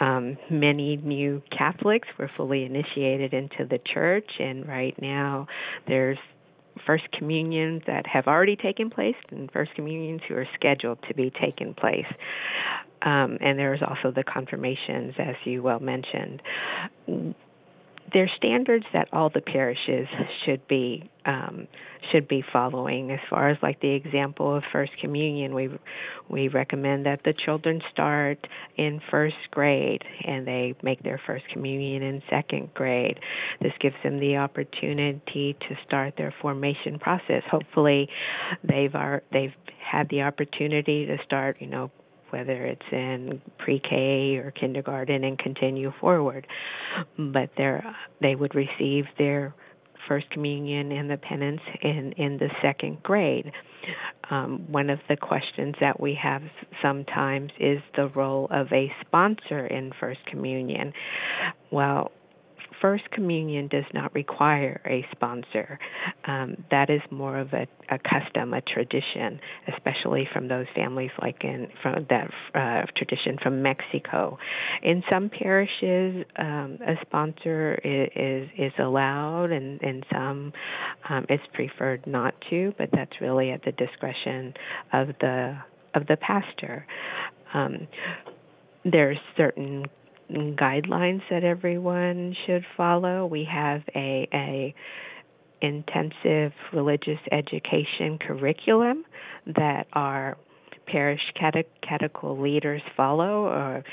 um, 0.01 0.37
many 0.51 0.97
new 0.97 1.43
Catholics. 1.57 2.09
We're 2.19 2.31
fully 2.37 2.65
initiated 2.65 3.33
into 3.33 3.67
the 3.69 3.79
church, 3.93 4.31
and 4.39 4.67
right 4.67 4.95
now 5.01 5.47
there's 5.87 6.19
First 6.87 7.05
Communions 7.19 7.83
that 7.87 8.07
have 8.07 8.27
already 8.27 8.57
taken 8.57 8.91
place 8.91 9.15
and 9.31 9.51
First 9.51 9.75
Communions 9.75 10.21
who 10.29 10.35
are 10.35 10.47
scheduled 10.55 10.99
to 11.09 11.15
be 11.15 11.31
taken 11.41 11.75
place. 11.75 12.07
Um, 13.03 13.39
and 13.41 13.59
there's 13.59 13.81
also 13.83 14.11
the 14.15 14.25
confirmations, 14.25 15.15
as 15.19 15.37
you 15.45 15.63
well 15.63 15.81
mentioned 15.81 16.43
There 17.07 18.25
are 18.25 18.31
standards 18.37 18.85
that 18.93 19.09
all 19.13 19.31
the 19.31 19.41
parishes 19.41 20.09
should 20.45 20.67
be 20.69 21.11
um, 21.27 21.67
should 22.13 22.29
be 22.29 22.43
following. 22.53 23.11
As 23.11 23.19
far 23.29 23.51
as 23.51 23.59
like 23.63 23.81
the 23.81 23.91
example 23.91 24.55
of 24.57 24.63
First 24.73 24.93
Communion, 25.01 25.55
we 25.55 25.69
we 26.29 26.49
recommend 26.49 27.07
that 27.07 27.21
the 27.25 27.35
children 27.45 27.83
start 27.93 28.47
in 28.77 29.01
first 29.11 29.37
grade 29.51 30.03
and 30.25 30.47
they 30.47 30.75
make 30.83 31.03
their 31.03 31.21
first 31.27 31.45
communion 31.53 32.03
in 32.03 32.23
second 32.31 32.73
grade. 32.75 33.19
This 33.61 33.73
gives 33.81 33.97
them 34.03 34.21
the 34.21 34.37
opportunity 34.37 35.57
to 35.69 35.77
start 35.87 36.15
their 36.17 36.33
formation 36.41 36.99
process. 36.99 37.43
Hopefully, 37.51 38.09
they've 38.63 38.95
are 38.95 39.23
they've 39.33 39.55
had 39.79 40.09
the 40.09 40.23
opportunity 40.23 41.07
to 41.07 41.17
start, 41.25 41.57
you 41.61 41.67
know, 41.67 41.91
whether 42.31 42.65
it's 42.67 42.83
in 42.93 43.41
pre-K 43.59 44.37
or 44.37 44.51
kindergarten 44.53 45.25
and 45.25 45.39
continue 45.39 45.93
forward. 46.01 46.47
But 47.19 47.51
they 47.57 47.81
they 48.21 48.35
would 48.37 48.55
receive 48.55 49.07
their 49.19 49.55
first 50.09 50.31
communion 50.31 50.93
and 50.93 51.11
the 51.11 51.17
penance 51.17 51.61
in 51.83 52.13
in 52.13 52.39
the 52.39 52.49
second 52.63 53.03
grade. 53.03 53.53
Um, 54.31 54.65
one 54.71 54.91
of 54.91 54.99
the 55.09 55.17
questions 55.17 55.77
that 55.81 56.01
we 56.01 56.19
have 56.21 56.43
sometimes 56.83 57.53
is 57.61 57.79
the 57.95 58.09
role 58.09 58.49
of 58.51 58.67
a 58.73 58.93
sponsor 59.01 59.67
in 59.67 59.93
first 60.01 60.21
communion. 60.27 60.93
Well, 61.71 62.11
First 62.81 63.11
Communion 63.11 63.69
does 63.69 63.85
not 63.95 64.15
require 64.15 64.81
a 64.87 65.05
sponsor. 65.13 65.79
Um, 66.27 66.65
that 66.71 66.91
is 66.91 67.01
more 67.11 67.39
of 67.39 67.53
a, 67.53 67.67
a, 67.91 67.99
custom, 67.99 68.55
a 68.55 68.61
tradition, 68.61 69.41
especially 69.75 70.29
from 70.33 70.49
those 70.49 70.67
families 70.75 71.11
like 71.21 71.43
in 71.43 71.69
from 71.83 72.07
that 72.11 72.31
uh, 72.55 72.87
tradition 72.97 73.39
from 73.43 73.63
Mexico. 73.63 74.39
In 74.83 75.03
some 75.11 75.31
parishes, 75.31 76.25
um, 76.39 76.79
a 76.87 76.95
sponsor 77.03 77.81
is, 77.85 78.09
is, 78.15 78.49
is 78.59 78.73
allowed, 78.79 79.51
and 79.53 79.81
in 79.83 80.03
some 80.13 80.53
um, 81.09 81.27
it's 81.29 81.45
preferred 81.55 82.07
not 82.07 82.35
to. 82.51 82.75
But 82.79 82.91
that's 82.93 83.21
really 83.21 83.51
at 83.51 83.65
the 83.65 83.73
discretion 83.73 84.55
of 84.93 85.09
the 85.21 85.57
of 85.95 86.07
the 86.07 86.17
pastor. 86.17 86.87
Um, 87.55 87.89
there's 88.85 89.19
certain 89.37 89.87
guidelines 90.31 91.23
that 91.31 91.45
everyone 91.45 92.35
should 92.47 92.65
follow. 92.77 93.27
We 93.27 93.45
have 93.51 93.83
a, 93.95 94.29
a 94.33 94.75
intensive 95.61 96.53
religious 96.73 97.21
education 97.33 98.19
curriculum 98.19 99.05
that 99.47 99.87
our 99.93 100.37
parish 100.87 101.21
catechetical 101.39 102.41
leaders 102.41 102.81
follow, 102.97 103.47
or 103.47 103.85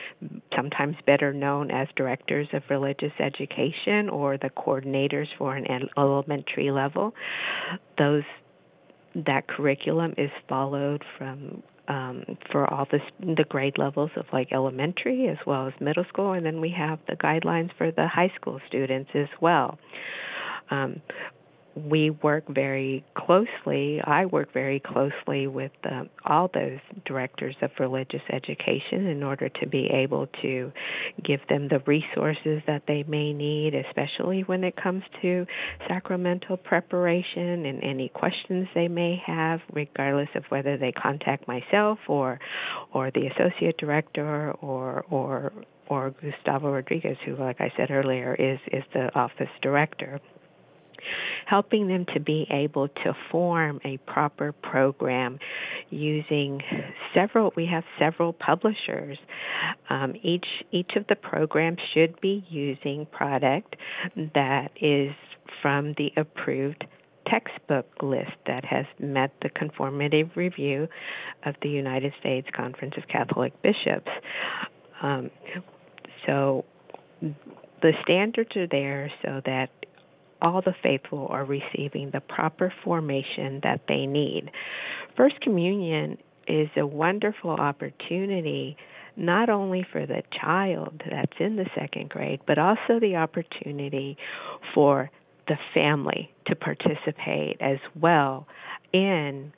sometimes 0.55 0.95
better 1.05 1.33
known 1.33 1.71
as 1.71 1.87
directors 1.95 2.47
of 2.53 2.61
religious 2.69 3.11
education 3.19 4.09
or 4.09 4.37
the 4.37 4.49
coordinators 4.49 5.27
for 5.37 5.55
an 5.55 5.65
elementary 5.97 6.69
level. 6.71 7.13
Those 7.97 8.23
that 9.15 9.47
curriculum 9.47 10.13
is 10.17 10.31
followed 10.47 11.03
from 11.17 11.63
um, 11.87 12.23
for 12.51 12.71
all 12.73 12.87
the 12.91 12.99
the 13.19 13.43
grade 13.49 13.77
levels 13.77 14.11
of 14.15 14.25
like 14.31 14.53
elementary 14.53 15.27
as 15.27 15.37
well 15.45 15.67
as 15.67 15.73
middle 15.81 16.05
school, 16.05 16.33
and 16.33 16.45
then 16.45 16.61
we 16.61 16.73
have 16.77 16.99
the 17.07 17.15
guidelines 17.15 17.71
for 17.77 17.91
the 17.91 18.07
high 18.07 18.31
school 18.35 18.59
students 18.67 19.11
as 19.13 19.27
well. 19.41 19.77
Um, 20.71 21.01
we 21.75 22.11
work 22.11 22.43
very 22.47 23.03
closely. 23.15 23.99
I 24.03 24.25
work 24.25 24.53
very 24.53 24.79
closely 24.79 25.47
with 25.47 25.71
um, 25.89 26.09
all 26.25 26.49
those 26.53 26.79
directors 27.05 27.55
of 27.61 27.71
religious 27.79 28.21
education 28.31 29.07
in 29.07 29.23
order 29.23 29.49
to 29.49 29.67
be 29.67 29.89
able 29.91 30.27
to 30.41 30.71
give 31.23 31.39
them 31.49 31.67
the 31.69 31.79
resources 31.87 32.61
that 32.67 32.83
they 32.87 33.03
may 33.07 33.33
need, 33.33 33.73
especially 33.73 34.41
when 34.41 34.63
it 34.63 34.75
comes 34.75 35.03
to 35.21 35.45
sacramental 35.87 36.57
preparation 36.57 37.65
and 37.65 37.83
any 37.83 38.09
questions 38.09 38.67
they 38.75 38.87
may 38.87 39.21
have, 39.25 39.59
regardless 39.73 40.29
of 40.35 40.43
whether 40.49 40.77
they 40.77 40.91
contact 40.91 41.47
myself 41.47 41.97
or 42.07 42.39
or 42.93 43.09
the 43.11 43.27
associate 43.27 43.77
director 43.77 44.51
or 44.61 45.03
or 45.09 45.51
or 45.87 46.11
Gustavo 46.11 46.71
Rodriguez, 46.71 47.17
who, 47.25 47.35
like 47.35 47.59
I 47.59 47.71
said 47.75 47.91
earlier, 47.91 48.35
is 48.35 48.59
is 48.71 48.83
the 48.93 49.13
office 49.15 49.49
director 49.61 50.19
helping 51.45 51.87
them 51.87 52.05
to 52.13 52.19
be 52.19 52.47
able 52.49 52.87
to 52.87 53.13
form 53.31 53.79
a 53.85 53.97
proper 53.97 54.51
program 54.51 55.39
using 55.89 56.61
several 57.13 57.53
we 57.55 57.65
have 57.65 57.83
several 57.99 58.33
publishers 58.33 59.17
um, 59.89 60.13
each 60.23 60.45
each 60.71 60.91
of 60.95 61.05
the 61.07 61.15
programs 61.15 61.79
should 61.93 62.19
be 62.21 62.45
using 62.49 63.05
product 63.11 63.75
that 64.33 64.69
is 64.81 65.11
from 65.61 65.93
the 65.97 66.11
approved 66.17 66.85
textbook 67.27 67.87
list 68.01 68.31
that 68.47 68.65
has 68.65 68.85
met 68.99 69.31
the 69.41 69.49
conformative 69.49 70.35
review 70.35 70.87
of 71.45 71.55
the 71.61 71.69
United 71.69 72.13
States 72.19 72.47
Conference 72.55 72.93
of 72.97 73.07
Catholic 73.07 73.53
Bishops. 73.61 74.11
Um, 75.01 75.31
so 76.25 76.65
the 77.81 77.93
standards 78.03 78.55
are 78.55 78.67
there 78.67 79.11
so 79.23 79.41
that 79.45 79.69
all 80.43 80.61
the 80.61 80.75
faithful 80.83 81.27
are 81.29 81.45
receiving 81.45 82.11
the 82.11 82.19
proper 82.19 82.71
formation 82.83 83.61
that 83.63 83.81
they 83.87 84.05
need. 84.05 84.51
First 85.17 85.39
Communion 85.41 86.17
is 86.47 86.69
a 86.77 86.85
wonderful 86.85 87.51
opportunity 87.51 88.77
not 89.15 89.49
only 89.49 89.85
for 89.91 90.05
the 90.05 90.23
child 90.41 91.01
that's 91.09 91.33
in 91.39 91.55
the 91.55 91.65
second 91.75 92.09
grade, 92.09 92.41
but 92.45 92.57
also 92.57 92.99
the 92.99 93.15
opportunity 93.15 94.17
for 94.73 95.09
the 95.47 95.57
family 95.73 96.31
to 96.47 96.55
participate 96.55 97.57
as 97.61 97.77
well 97.99 98.47
in 98.91 99.53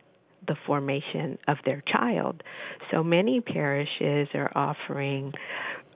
the 0.48 0.56
formation 0.68 1.38
of 1.48 1.58
their 1.66 1.84
child. 1.92 2.44
So 2.92 3.04
many 3.04 3.42
parishes 3.42 4.28
are 4.34 4.52
offering 4.56 5.34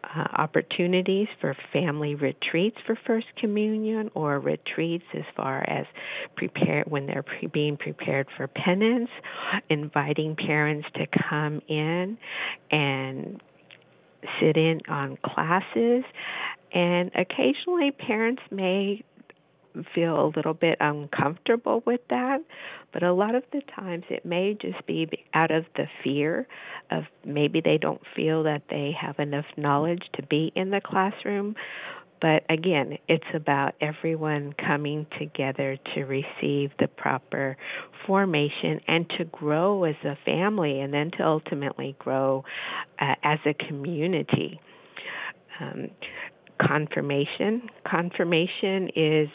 uh, 0.04 0.28
opportunities 0.38 1.28
for 1.42 1.56
family 1.74 2.16
retreats 2.16 2.78
for 2.86 2.98
First 3.06 3.28
Communion 3.38 4.10
or 4.16 4.40
retreats 4.40 5.06
as 5.14 5.24
far 5.36 5.62
as 5.70 5.86
prepare 6.36 6.84
when 6.88 7.06
they're 7.06 7.24
pre- 7.24 7.48
being 7.48 7.78
prepared 7.78 8.28
for 8.36 8.48
penance, 8.48 9.10
inviting 9.70 10.36
parents 10.36 10.88
to 10.96 11.06
come 11.30 11.62
in 11.68 12.18
and 12.72 13.42
sit 14.40 14.58
in 14.58 14.82
on 14.90 15.18
classes. 15.24 16.04
And 16.74 17.12
occasionally, 17.16 17.92
parents 17.92 18.42
may 18.52 19.04
feel 19.94 20.26
a 20.26 20.32
little 20.36 20.54
bit 20.54 20.78
uncomfortable 20.80 21.84
with 21.86 22.02
that, 22.10 22.40
but 22.94 23.04
a 23.04 23.14
lot 23.14 23.36
of 23.36 23.44
the 23.52 23.62
times 23.76 24.04
it 24.10 24.26
may 24.26 24.58
just 24.60 24.86
be 24.86 25.08
out 25.34 25.52
of 25.52 25.66
the 25.76 25.86
fear 26.04 26.48
of 26.92 27.04
maybe 27.26 27.62
they 27.62 27.78
don't 27.78 28.02
feel 28.16 28.44
that 28.44 28.64
they 28.70 28.96
have 29.00 29.20
enough 29.20 29.46
knowledge 29.58 30.04
to 30.14 30.24
be 30.24 30.52
in 30.56 30.70
the 30.70 30.82
classroom. 30.84 31.56
But 32.22 32.44
again, 32.50 32.98
it's 33.08 33.24
about 33.34 33.76
everyone 33.80 34.54
coming 34.54 35.08
together 35.18 35.78
to 35.96 36.04
receive 36.04 36.72
the 36.78 36.88
proper 36.98 37.56
formation 38.06 38.82
and 38.88 39.10
to 39.18 39.26
grow 39.26 39.86
as 39.86 39.96
a 40.04 40.18
family 40.26 40.82
and 40.82 40.94
then 40.94 41.12
to 41.18 41.26
ultimately 41.26 41.96
grow 41.98 42.44
uh, 43.00 43.16
as 43.24 43.40
a 43.46 43.54
community. 43.54 44.60
Um, 45.62 45.90
confirmation. 46.62 47.70
Confirmation 47.90 48.90
is 48.96 49.30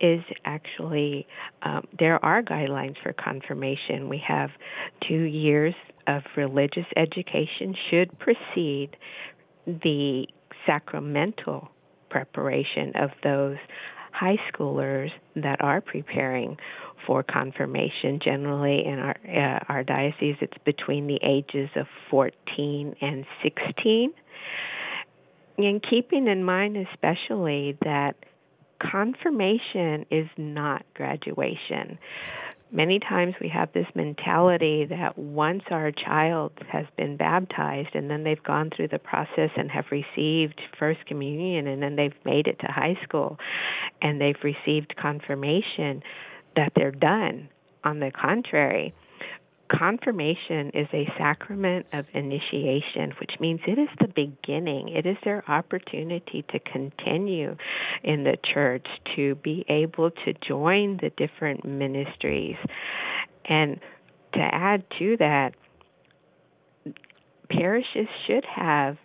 is 0.00 0.20
actually 0.44 1.26
um, 1.62 1.86
there 1.98 2.22
are 2.24 2.42
guidelines 2.42 2.96
for 3.02 3.12
confirmation. 3.12 4.08
We 4.08 4.22
have 4.26 4.50
two 5.06 5.22
years 5.22 5.74
of 6.06 6.22
religious 6.36 6.86
education 6.96 7.74
should 7.90 8.18
precede 8.18 8.96
the 9.66 10.26
sacramental 10.66 11.68
preparation 12.10 12.92
of 12.96 13.10
those 13.22 13.56
high 14.12 14.36
schoolers 14.52 15.10
that 15.34 15.60
are 15.60 15.80
preparing 15.80 16.56
for 17.06 17.22
confirmation. 17.22 18.18
Generally, 18.22 18.84
in 18.86 18.98
our 18.98 19.16
uh, 19.28 19.64
our 19.68 19.84
diocese, 19.84 20.36
it's 20.40 20.56
between 20.64 21.06
the 21.06 21.18
ages 21.22 21.68
of 21.76 21.86
14 22.10 22.96
and 23.00 23.24
16. 23.42 24.12
And 25.58 25.82
keeping 25.88 26.26
in 26.28 26.44
mind, 26.44 26.76
especially 26.76 27.78
that 27.82 28.16
confirmation 28.78 30.06
is 30.10 30.28
not 30.36 30.84
graduation. 30.94 31.98
Many 32.72 32.98
times 32.98 33.34
we 33.40 33.48
have 33.48 33.72
this 33.72 33.86
mentality 33.94 34.86
that 34.86 35.16
once 35.16 35.62
our 35.70 35.92
child 35.92 36.52
has 36.68 36.84
been 36.96 37.16
baptized 37.16 37.94
and 37.94 38.10
then 38.10 38.24
they've 38.24 38.42
gone 38.42 38.70
through 38.74 38.88
the 38.88 38.98
process 38.98 39.50
and 39.56 39.70
have 39.70 39.84
received 39.92 40.60
First 40.78 41.06
Communion 41.06 41.68
and 41.68 41.80
then 41.80 41.94
they've 41.94 42.24
made 42.24 42.48
it 42.48 42.58
to 42.60 42.66
high 42.66 42.98
school 43.04 43.38
and 44.02 44.20
they've 44.20 44.42
received 44.42 44.96
confirmation, 44.96 46.02
that 46.56 46.72
they're 46.74 46.90
done. 46.90 47.48
On 47.84 48.00
the 48.00 48.10
contrary, 48.10 48.92
confirmation 49.68 50.70
is 50.74 50.88
a 50.92 51.06
sacrament 51.18 51.86
of 51.92 52.06
initiation, 52.14 53.12
which 53.20 53.32
means 53.40 53.60
it 53.66 53.78
is 53.78 53.88
the 54.00 54.08
beginning. 54.08 54.88
It 54.88 55.06
is 55.06 55.16
their 55.24 55.48
opportunity 55.50 56.44
to 56.50 56.58
continue 56.58 57.56
in 58.02 58.24
the 58.24 58.36
church, 58.52 58.86
to 59.16 59.34
be 59.36 59.64
able 59.68 60.10
to 60.10 60.34
join 60.46 60.98
the 61.00 61.10
different 61.16 61.64
ministries. 61.64 62.56
And 63.44 63.80
to 64.34 64.40
add 64.40 64.84
to 64.98 65.16
that, 65.18 65.54
parishes 67.48 68.08
should 68.26 68.44
have 68.44 68.96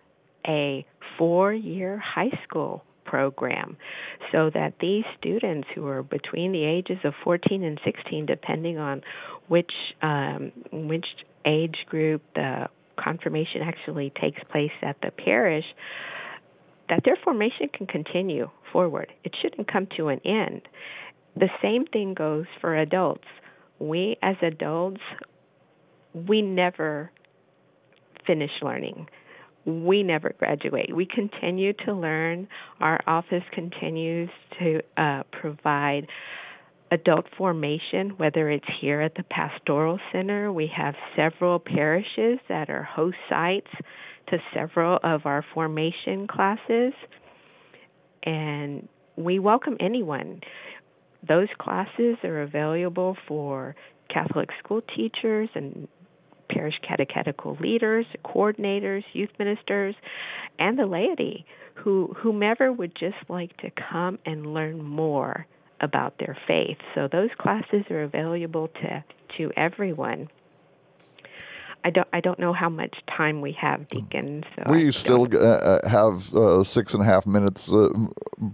a 0.48 0.86
four 1.18 1.54
year 1.54 1.98
high 1.98 2.38
school 2.44 2.84
program 3.06 3.76
so 4.32 4.50
that 4.54 4.74
these 4.80 5.04
students 5.20 5.68
who 5.76 5.86
are 5.86 6.02
between 6.02 6.52
the 6.52 6.64
ages 6.64 6.98
of 7.04 7.14
14 7.24 7.64
and 7.64 7.80
16 7.84 8.26
depending 8.26 8.78
on 8.78 9.02
which 9.52 9.74
um, 10.02 10.54
which 10.72 11.06
age 11.46 11.76
group 11.90 12.22
the 12.36 12.70
confirmation 12.98 13.62
actually 13.62 14.10
takes 14.22 14.42
place 14.50 14.72
at 14.82 14.96
the 15.02 15.12
parish 15.12 15.66
that 16.88 17.02
their 17.04 17.18
formation 17.22 17.68
can 17.74 17.86
continue 17.86 18.50
forward 18.72 19.12
it 19.26 19.36
shouldn't 19.42 19.70
come 19.70 19.88
to 19.98 20.08
an 20.08 20.22
end 20.24 20.62
the 21.36 21.50
same 21.62 21.86
thing 21.86 22.14
goes 22.14 22.46
for 22.62 22.78
adults 22.78 23.28
we 23.80 24.16
as 24.22 24.38
adults 24.42 25.02
we 26.14 26.42
never 26.42 27.12
finish 28.26 28.52
learning 28.62 29.06
we 29.64 30.02
never 30.02 30.34
graduate. 30.40 30.96
We 30.96 31.06
continue 31.06 31.74
to 31.86 31.94
learn. 31.94 32.48
Our 32.80 33.00
office 33.06 33.44
continues 33.54 34.32
to 34.58 34.82
uh, 34.98 35.22
provide 35.32 36.08
adult 36.92 37.26
formation, 37.38 38.10
whether 38.18 38.50
it's 38.50 38.66
here 38.82 39.02
at 39.02 39.16
the 39.16 39.24
Pastoral 39.24 39.98
Center. 40.12 40.52
We 40.52 40.70
have 40.76 40.94
several 41.16 41.58
parishes 41.58 42.40
that 42.50 42.70
are 42.70 42.84
host 42.84 43.16
sites 43.30 43.72
to 44.28 44.38
several 44.54 45.00
of 45.04 45.26
our 45.26 45.44
formation 45.54 46.28
classes. 46.28 46.94
And 48.24 48.88
we 49.16 49.40
welcome 49.40 49.78
anyone. 49.80 50.42
Those 51.28 51.48
classes 51.60 52.18
are 52.24 52.42
available 52.42 53.16
for 53.28 53.76
Catholic 54.10 54.50
school 54.60 54.82
teachers 54.96 55.50
and 55.56 55.88
parish 56.50 56.76
catechetical 56.86 57.58
leaders, 57.62 58.06
coordinators, 58.26 59.04
youth 59.14 59.30
ministers, 59.40 59.96
and 60.60 60.78
the 60.78 60.86
laity 60.86 61.46
who 61.76 62.14
whomever 62.18 62.72
would 62.74 62.94
just 62.96 63.16
like 63.30 63.56
to 63.58 63.72
come 63.72 64.20
and 64.26 64.54
learn 64.54 64.84
more 64.84 65.48
about 65.82 66.18
their 66.20 66.38
faith. 66.48 66.78
So 66.96 67.08
those 67.12 67.30
classes 67.38 67.84
are 67.90 68.04
available 68.04 68.70
to 68.82 69.04
to 69.38 69.52
everyone. 69.58 70.30
I 71.84 71.90
don't 71.90 72.08
I 72.14 72.20
don't 72.22 72.40
know 72.40 72.54
how 72.54 72.70
much 72.70 72.96
time 73.18 73.42
we 73.42 73.54
have, 73.54 73.88
Deacon. 73.88 74.44
So 74.56 74.64
We 74.70 74.84
don't- 74.84 74.94
still 74.94 75.28
uh, 75.34 75.38
uh, 75.40 75.90
have 75.90 76.34
uh, 76.34 76.64
six 76.64 76.94
and 76.94 77.02
a 77.02 77.06
half 77.06 77.26
minutes 77.26 77.72
uh, 77.72 77.90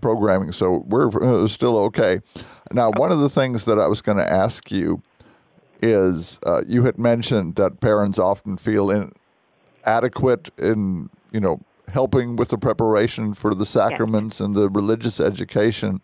programming, 0.01 0.51
so 0.53 0.85
we're 0.87 1.09
uh, 1.43 1.47
still 1.47 1.77
okay. 1.77 2.19
Now, 2.71 2.91
one 2.91 3.11
of 3.11 3.19
the 3.19 3.29
things 3.29 3.65
that 3.65 3.79
I 3.79 3.87
was 3.87 4.01
going 4.01 4.17
to 4.17 4.31
ask 4.31 4.71
you 4.71 5.01
is 5.81 6.39
uh, 6.45 6.61
you 6.67 6.83
had 6.83 6.97
mentioned 6.97 7.55
that 7.55 7.79
parents 7.81 8.17
often 8.17 8.57
feel 8.57 8.89
inadequate 9.85 10.49
in, 10.57 11.09
you 11.31 11.39
know, 11.39 11.59
helping 11.89 12.35
with 12.35 12.49
the 12.49 12.57
preparation 12.57 13.33
for 13.33 13.53
the 13.53 13.65
sacraments 13.65 14.39
and 14.39 14.55
the 14.55 14.69
religious 14.69 15.19
education. 15.19 16.01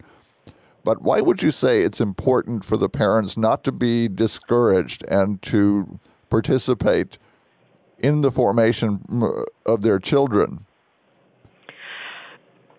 But 0.84 1.02
why 1.02 1.22
would 1.22 1.42
you 1.42 1.52
say 1.52 1.82
it's 1.82 2.02
important 2.02 2.66
for 2.66 2.78
the 2.78 2.90
parents 2.90 3.38
not 3.38 3.64
to 3.64 3.72
be 3.72 4.08
discouraged 4.08 5.04
and 5.08 5.42
to 5.44 6.00
participate 6.30 7.18
in 8.00 8.22
the 8.22 8.32
formation 8.32 9.02
of 9.66 9.82
their 9.82 10.00
children? 10.00 10.66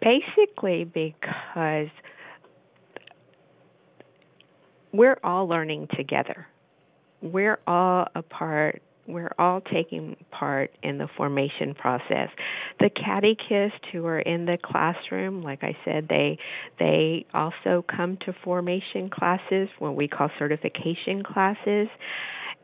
basically 0.05 0.85
because 0.85 1.88
we're 4.93 5.19
all 5.25 5.49
learning 5.49 5.88
together. 5.97 6.47
We're 7.23 7.59
all 7.67 8.07
a 8.14 8.23
part 8.23 8.83
we're 9.07 9.33
all 9.38 9.61
taking 9.61 10.17
part 10.31 10.71
in 10.83 10.99
the 10.99 11.09
formation 11.17 11.75
process. 11.75 12.29
The 12.81 12.90
catechists 12.90 13.87
who 13.93 14.07
are 14.07 14.21
in 14.21 14.47
the 14.47 14.59
classroom, 14.62 15.43
like 15.43 15.62
I 15.62 15.77
said, 15.85 16.07
they 16.09 16.38
they 16.79 17.27
also 17.35 17.85
come 17.95 18.19
to 18.27 18.35
formation 18.45 19.11
classes, 19.11 19.69
what 19.79 19.97
we 19.97 20.09
call 20.09 20.31
certification 20.38 21.23
classes. 21.23 21.88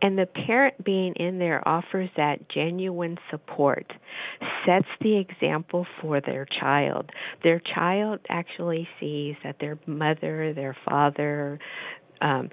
And 0.03 0.17
the 0.17 0.27
parent 0.27 0.83
being 0.83 1.13
in 1.17 1.39
there 1.39 1.67
offers 1.69 2.09
that 2.17 2.49
genuine 2.49 3.19
support, 3.31 3.93
sets 4.65 4.89
the 5.03 5.19
example 5.19 5.87
for 6.01 6.23
their 6.23 6.47
child. 6.59 7.11
Their 7.43 7.61
child 7.75 8.21
actually 8.31 8.89
sees 8.99 9.37
that 9.45 9.57
their 9.61 9.79
mother, 9.87 10.55
their 10.55 10.75
father, 10.89 11.59
um, 12.23 12.49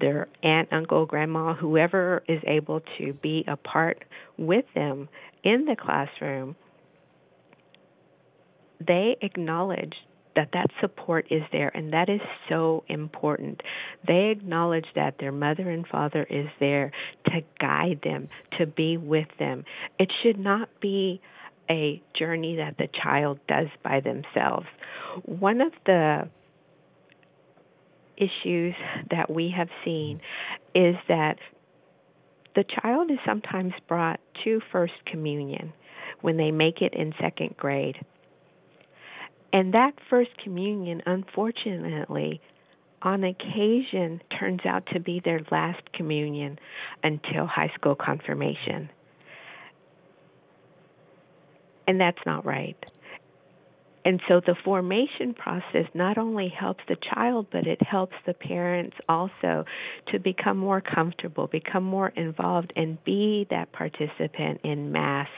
their 0.00 0.28
aunt, 0.42 0.68
uncle, 0.72 1.06
grandma, 1.06 1.54
whoever 1.54 2.22
is 2.28 2.40
able 2.46 2.80
to 2.98 3.12
be 3.14 3.44
a 3.46 3.56
part 3.56 4.04
with 4.36 4.64
them 4.74 5.08
in 5.44 5.64
the 5.64 5.76
classroom, 5.76 6.56
they 8.84 9.16
acknowledge 9.22 9.94
that 10.36 10.50
that 10.52 10.66
support 10.80 11.26
is 11.30 11.42
there 11.50 11.68
and 11.74 11.92
that 11.92 12.08
is 12.08 12.20
so 12.48 12.84
important. 12.88 13.60
They 14.06 14.28
acknowledge 14.30 14.86
that 14.94 15.16
their 15.18 15.32
mother 15.32 15.68
and 15.68 15.84
father 15.86 16.24
is 16.30 16.46
there 16.60 16.92
to 17.26 17.40
guide 17.58 18.00
them, 18.04 18.28
to 18.58 18.66
be 18.66 18.96
with 18.96 19.26
them. 19.40 19.64
It 19.98 20.12
should 20.22 20.38
not 20.38 20.68
be 20.80 21.20
a 21.68 22.00
journey 22.16 22.56
that 22.56 22.78
the 22.78 22.88
child 23.02 23.40
does 23.48 23.66
by 23.82 24.00
themselves. 24.00 24.66
One 25.24 25.60
of 25.60 25.72
the 25.84 26.28
issues 28.18 28.74
that 29.10 29.30
we 29.30 29.52
have 29.56 29.68
seen 29.84 30.20
is 30.74 30.96
that 31.08 31.38
the 32.54 32.64
child 32.64 33.10
is 33.10 33.18
sometimes 33.24 33.72
brought 33.86 34.20
to 34.44 34.60
First 34.72 34.94
Communion 35.06 35.72
when 36.20 36.36
they 36.36 36.50
make 36.50 36.82
it 36.82 36.94
in 36.94 37.14
second 37.20 37.56
grade. 37.56 37.96
And 39.52 39.74
that 39.74 39.92
First 40.10 40.30
Communion, 40.42 41.02
unfortunately, 41.06 42.40
on 43.02 43.24
occasion 43.24 44.20
turns 44.38 44.60
out 44.66 44.84
to 44.92 45.00
be 45.00 45.20
their 45.24 45.40
last 45.50 45.92
communion 45.92 46.58
until 47.02 47.46
high 47.46 47.70
school 47.74 47.94
confirmation. 47.94 48.90
And 51.86 52.00
that's 52.00 52.18
not 52.26 52.44
right. 52.44 52.76
And 54.08 54.22
so 54.26 54.40
the 54.40 54.54
formation 54.64 55.34
process 55.34 55.84
not 55.92 56.16
only 56.16 56.48
helps 56.48 56.82
the 56.88 56.96
child, 57.12 57.48
but 57.52 57.66
it 57.66 57.82
helps 57.82 58.14
the 58.24 58.32
parents 58.32 58.96
also 59.06 59.66
to 60.10 60.18
become 60.18 60.56
more 60.56 60.80
comfortable, 60.80 61.46
become 61.46 61.84
more 61.84 62.08
involved, 62.16 62.72
and 62.74 62.96
be 63.04 63.46
that 63.50 63.70
participant 63.72 64.62
in 64.64 64.92
Mass 64.92 65.28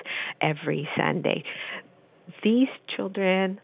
every 0.40 0.88
Sunday. 0.96 1.42
These 2.44 2.68
children 2.96 3.60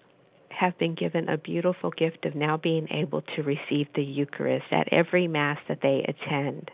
have 0.49 0.77
been 0.77 0.97
given 0.97 1.29
a 1.29 1.39
beautiful 1.39 1.91
gift 1.91 2.25
of 2.25 2.35
now 2.35 2.57
being 2.57 2.89
able 2.91 3.23
to 3.37 3.45
receive 3.45 3.87
the 3.95 4.03
Eucharist 4.03 4.67
at 4.73 4.89
every 4.93 5.29
Mass 5.29 5.59
that 5.69 5.83
they 5.83 6.05
attend. 6.09 6.69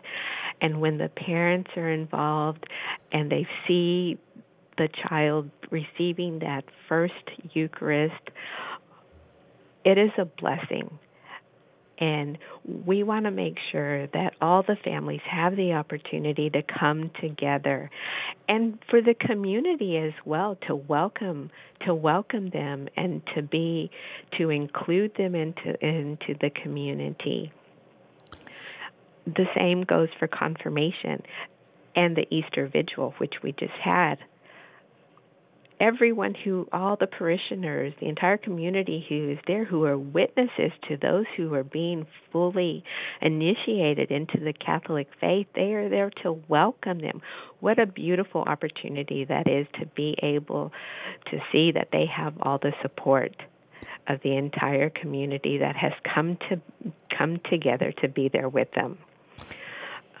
And 0.59 0.81
when 0.81 0.97
the 0.97 1.09
parents 1.09 1.69
are 1.77 1.91
involved 1.91 2.65
and 3.11 3.31
they 3.31 3.45
see 3.67 4.17
the 4.77 4.89
child 5.07 5.49
receiving 5.71 6.39
that 6.39 6.63
first 6.87 7.13
Eucharist, 7.53 8.29
it 9.85 9.97
is 9.97 10.11
a 10.17 10.25
blessing. 10.25 10.99
And 11.99 12.37
we 12.65 13.03
want 13.03 13.25
to 13.25 13.31
make 13.31 13.57
sure 13.71 14.07
that 14.07 14.33
all 14.41 14.63
the 14.63 14.75
families 14.83 15.21
have 15.29 15.55
the 15.55 15.73
opportunity 15.73 16.49
to 16.49 16.63
come 16.63 17.11
together 17.21 17.89
and 18.49 18.79
for 18.89 19.01
the 19.01 19.13
community 19.13 19.97
as 19.97 20.13
well 20.25 20.57
to 20.67 20.75
welcome 20.75 21.51
to 21.85 21.93
welcome 21.93 22.49
them 22.49 22.87
and 22.97 23.21
to 23.35 23.43
be 23.43 23.91
to 24.37 24.49
include 24.49 25.13
them 25.17 25.35
into 25.35 25.79
into 25.85 26.35
the 26.41 26.49
community. 26.49 27.53
The 29.25 29.45
same 29.55 29.83
goes 29.83 30.09
for 30.17 30.27
confirmation 30.27 31.21
and 31.95 32.17
the 32.17 32.25
Easter 32.33 32.67
vigil 32.67 33.13
which 33.19 33.35
we 33.43 33.51
just 33.51 33.71
had 33.81 34.17
everyone 35.79 36.33
who, 36.33 36.67
all 36.71 36.95
the 36.95 37.07
parishioners, 37.07 37.93
the 37.99 38.07
entire 38.07 38.37
community 38.37 39.05
who 39.07 39.31
is 39.31 39.37
there, 39.47 39.65
who 39.65 39.83
are 39.85 39.97
witnesses 39.97 40.71
to 40.87 40.97
those 40.97 41.25
who 41.35 41.53
are 41.53 41.63
being 41.63 42.05
fully 42.31 42.83
initiated 43.21 44.11
into 44.11 44.39
the 44.39 44.53
Catholic 44.53 45.07
faith, 45.19 45.47
they 45.55 45.73
are 45.73 45.89
there 45.89 46.11
to 46.23 46.41
welcome 46.47 46.99
them. 46.99 47.21
What 47.59 47.79
a 47.79 47.85
beautiful 47.85 48.41
opportunity 48.41 49.25
that 49.25 49.47
is 49.47 49.67
to 49.79 49.85
be 49.87 50.15
able 50.21 50.71
to 51.31 51.39
see 51.51 51.71
that 51.71 51.89
they 51.91 52.05
have 52.05 52.33
all 52.41 52.57
the 52.57 52.73
support 52.81 53.35
of 54.07 54.19
the 54.23 54.35
entire 54.35 54.89
community 54.89 55.59
that 55.59 55.75
has 55.75 55.93
come 56.13 56.37
to 56.49 56.61
come 57.17 57.39
together 57.49 57.93
to 58.01 58.07
be 58.07 58.29
there 58.29 58.49
with 58.49 58.67
them. 58.75 58.97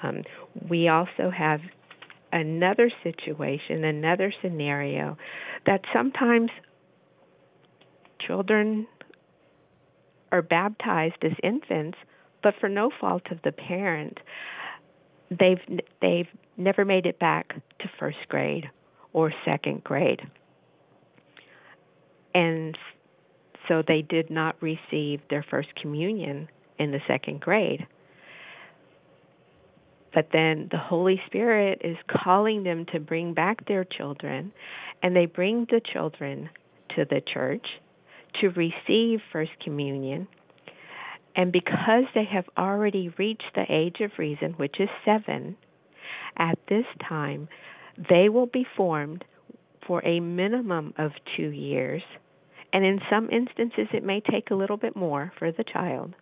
Um, 0.01 0.23
we 0.69 0.87
also 0.89 1.31
have 1.35 1.61
another 2.33 2.91
situation, 3.03 3.85
another 3.85 4.33
scenario 4.41 5.17
that 5.65 5.81
sometimes 5.93 6.49
children 8.25 8.87
are 10.31 10.41
baptized 10.41 11.23
as 11.23 11.31
infants, 11.43 11.97
but 12.41 12.55
for 12.59 12.67
no 12.67 12.89
fault 12.99 13.23
of 13.31 13.37
the 13.43 13.51
parent, 13.51 14.17
they've 15.29 15.79
they've 16.01 16.27
never 16.57 16.83
made 16.83 17.05
it 17.05 17.19
back 17.19 17.53
to 17.79 17.89
first 17.99 18.17
grade 18.27 18.69
or 19.13 19.31
second 19.45 19.83
grade. 19.83 20.21
And 22.33 22.75
so 23.67 23.83
they 23.87 24.01
did 24.01 24.31
not 24.31 24.55
receive 24.59 25.21
their 25.29 25.45
first 25.49 25.69
communion 25.79 26.49
in 26.79 26.91
the 26.91 26.99
second 27.07 27.39
grade 27.41 27.85
but 30.13 30.27
then 30.31 30.67
the 30.71 30.77
Holy 30.77 31.19
Spirit 31.25 31.81
is 31.83 31.97
calling 32.23 32.63
them 32.63 32.85
to 32.93 32.99
bring 32.99 33.33
back 33.33 33.65
their 33.67 33.83
children, 33.83 34.51
and 35.01 35.15
they 35.15 35.25
bring 35.25 35.65
the 35.69 35.81
children 35.91 36.49
to 36.95 37.05
the 37.05 37.21
church 37.33 37.65
to 38.41 38.49
receive 38.49 39.19
First 39.31 39.51
Communion. 39.63 40.27
And 41.35 41.51
because 41.51 42.03
they 42.13 42.25
have 42.31 42.45
already 42.57 43.13
reached 43.17 43.55
the 43.55 43.65
age 43.67 43.97
of 44.01 44.11
reason, 44.19 44.53
which 44.53 44.79
is 44.79 44.89
seven, 45.03 45.57
at 46.37 46.59
this 46.69 46.85
time, 47.07 47.47
they 48.09 48.29
will 48.29 48.45
be 48.45 48.65
formed 48.77 49.23
for 49.87 50.05
a 50.05 50.19
minimum 50.19 50.93
of 50.97 51.11
two 51.35 51.49
years. 51.49 52.03
And 52.71 52.85
in 52.85 52.99
some 53.09 53.29
instances, 53.29 53.87
it 53.93 54.03
may 54.03 54.21
take 54.21 54.51
a 54.51 54.55
little 54.55 54.77
bit 54.77 54.95
more 54.95 55.31
for 55.37 55.51
the 55.51 55.63
child 55.63 56.13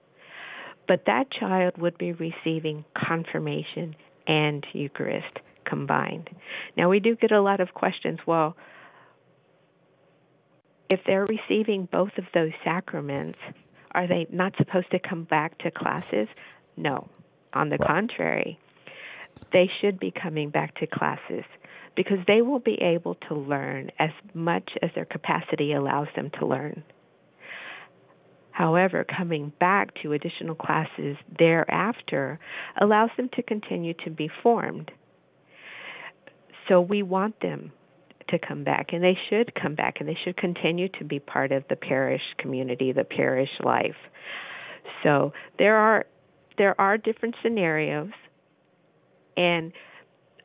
but 0.88 1.06
that 1.06 1.32
child 1.32 1.78
would 1.78 1.98
be 1.98 2.14
receiving 2.14 2.86
confirmation 2.96 3.96
and 4.28 4.66
Eucharist 4.74 5.40
combined. 5.66 6.30
Now, 6.76 6.90
we 6.90 7.00
do 7.00 7.16
get 7.16 7.32
a 7.32 7.42
lot 7.42 7.60
of 7.60 7.74
questions 7.74 8.20
well, 8.26 8.56
if 10.90 11.00
they're 11.06 11.26
receiving 11.26 11.88
both 11.90 12.12
of 12.18 12.26
those 12.34 12.52
sacraments, 12.64 13.40
are 13.92 14.08
they 14.08 14.28
not 14.30 14.54
supposed 14.58 14.92
to 14.92 15.00
come 15.00 15.24
back 15.24 15.58
to 15.60 15.72
classes? 15.72 16.28
No. 16.76 17.00
On 17.54 17.70
the 17.70 17.78
contrary, 17.78 18.60
they 19.54 19.70
should 19.80 20.00
be 20.00 20.12
coming 20.12 20.50
back 20.50 20.76
to 20.76 20.88
classes 20.88 21.44
because 21.96 22.20
they 22.28 22.42
will 22.42 22.60
be 22.60 22.82
able 22.82 23.16
to 23.28 23.36
learn 23.36 23.92
as 24.00 24.12
much 24.34 24.70
as 24.82 24.90
their 24.96 25.06
capacity 25.06 25.74
allows 25.74 26.08
them 26.16 26.30
to 26.40 26.46
learn. 26.46 26.84
However, 28.62 29.04
coming 29.04 29.52
back 29.60 29.90
to 30.04 30.14
additional 30.14 30.54
classes 30.54 31.18
thereafter 31.40 32.40
allows 32.80 33.10
them 33.18 33.28
to 33.34 33.42
continue 33.42 33.96
to 34.06 34.12
be 34.12 34.30
formed. 34.44 34.92
so 36.68 36.80
we 36.80 37.02
want 37.02 37.40
them 37.42 37.72
to 38.30 38.38
come 38.38 38.64
back, 38.64 38.94
and 38.94 39.04
they 39.04 39.18
should 39.30 39.56
come 39.56 39.74
back, 39.74 39.96
and 40.00 40.08
they 40.08 40.18
should 40.24 40.38
continue 40.38 40.90
to 41.00 41.04
be 41.04 41.20
part 41.20 41.52
of 41.52 41.64
the 41.70 41.76
parish 41.76 42.22
community, 42.38 42.92
the 42.92 43.04
parish 43.04 43.50
life. 43.64 43.98
So 45.02 45.34
there 45.58 45.78
are 45.78 46.06
there 46.60 46.80
are 46.80 47.00
different 47.00 47.34
scenarios, 47.42 48.12
and 49.36 49.74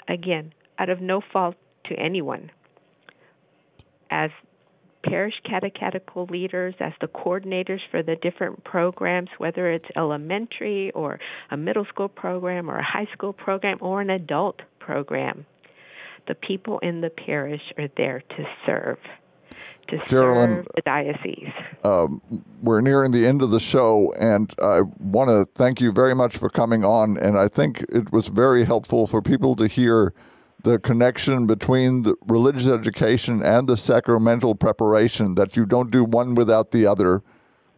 again, 0.09 0.55
out 0.79 0.89
of 0.89 1.03
no 1.03 1.21
fault 1.33 1.57
to 1.89 1.95
anyone, 1.95 2.51
as 4.11 4.31
parish 5.09 5.35
catechetical 5.45 6.27
leaders, 6.27 6.75
as 6.81 6.93
the 7.01 7.07
coordinators 7.07 7.81
for 7.91 8.03
the 8.03 8.17
different 8.17 8.65
programs, 8.65 9.29
whether 9.39 9.71
it's 9.71 9.87
elementary 9.97 10.91
or 10.93 11.19
a 11.51 11.57
middle 11.57 11.85
school 11.87 12.09
program 12.09 12.71
or 12.71 12.79
a 12.79 12.85
high 12.85 13.09
school 13.13 13.33
program 13.33 13.79
or 13.81 14.01
an 14.01 14.11
adult 14.11 14.61
program, 14.79 15.47
the 16.29 16.35
people 16.35 16.79
in 16.81 17.01
the 17.01 17.11
parish 17.11 17.63
are 17.79 17.89
there 17.97 18.23
to 18.37 18.45
serve, 18.65 18.99
to 19.89 19.99
Carolyn, 19.99 20.57
serve 20.57 20.69
the 20.75 20.83
diocese. 20.83 21.53
Um, 21.85 22.21
we're 22.63 22.81
nearing 22.81 23.13
the 23.13 23.27
end 23.27 23.43
of 23.43 23.51
the 23.51 23.61
show, 23.61 24.13
and 24.19 24.53
I 24.63 24.81
want 24.99 25.31
to 25.31 25.47
thank 25.55 25.81
you 25.81 25.93
very 25.93 26.15
much 26.15 26.37
for 26.37 26.49
coming 26.49 26.85
on. 26.85 27.17
And 27.19 27.39
I 27.39 27.49
think 27.49 27.83
it 27.89 28.13
was 28.13 28.29
very 28.29 28.65
helpful 28.65 29.07
for 29.07 29.23
people 29.23 29.55
to 29.57 29.67
hear 29.69 30.13
the 30.67 30.81
connection 30.81 31.47
between 31.47 32.03
the 32.03 32.17
religious 32.27 32.67
education 32.67 33.41
and 33.41 33.69
the 33.69 33.77
sacramental 33.77 34.57
preparation, 34.57 35.37
that 35.37 35.57
you 35.57 35.65
don't 35.65 35.93
do 35.93 36.03
one 36.03 36.35
without 36.35 36.73
the 36.73 36.85
other, 36.85 37.23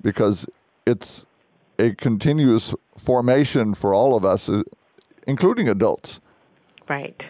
because 0.00 0.46
it's 0.86 1.26
a 1.78 1.94
continuous 1.94 2.74
formation 2.96 3.74
for 3.74 3.92
all 3.92 4.16
of 4.16 4.24
us, 4.24 4.48
uh, 4.48 4.62
including 5.26 5.68
adults. 5.68 6.20
Right. 6.88 7.22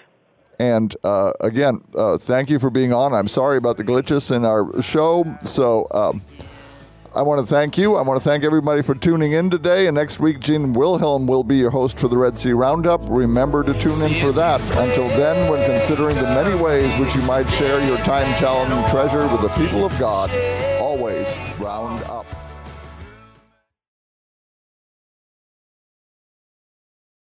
And 0.61 0.94
uh, 1.02 1.32
again, 1.40 1.80
uh, 1.96 2.18
thank 2.18 2.50
you 2.50 2.61
for 2.61 2.70
being 2.70 2.92
on. 2.92 3.12
I'm 3.12 3.26
sorry 3.26 3.56
about 3.56 3.78
the 3.78 3.84
glitches 3.84 4.34
in 4.34 4.44
our 4.44 4.80
show. 4.80 5.24
So 5.42 5.88
um, 5.90 6.22
I 7.14 7.22
want 7.22 7.40
to 7.40 7.46
thank 7.46 7.78
you. 7.78 7.96
I 7.96 8.02
want 8.02 8.22
to 8.22 8.28
thank 8.28 8.44
everybody 8.44 8.82
for 8.82 8.94
tuning 8.94 9.32
in 9.32 9.48
today. 9.50 9.86
And 9.86 9.94
next 9.94 10.20
week, 10.20 10.40
Gene 10.40 10.74
Wilhelm 10.74 11.26
will 11.26 11.42
be 11.42 11.56
your 11.56 11.70
host 11.70 11.98
for 11.98 12.06
the 12.06 12.18
Red 12.18 12.38
C 12.38 12.52
Roundup. 12.52 13.00
Remember 13.04 13.64
to 13.64 13.72
tune 13.72 14.00
in 14.02 14.12
for 14.20 14.30
that. 14.32 14.61
Until 14.76 15.09
then, 15.16 15.50
when 15.50 15.64
considering 15.68 16.16
the 16.16 16.22
many 16.22 16.54
ways 16.62 16.96
which 17.00 17.14
you 17.14 17.22
might 17.22 17.48
share 17.52 17.84
your 17.86 17.96
time, 17.98 18.26
talent, 18.38 18.72
and 18.72 18.90
treasure 18.90 19.26
with 19.28 19.40
the 19.40 19.48
people 19.50 19.86
of 19.86 19.98
God, 19.98 20.30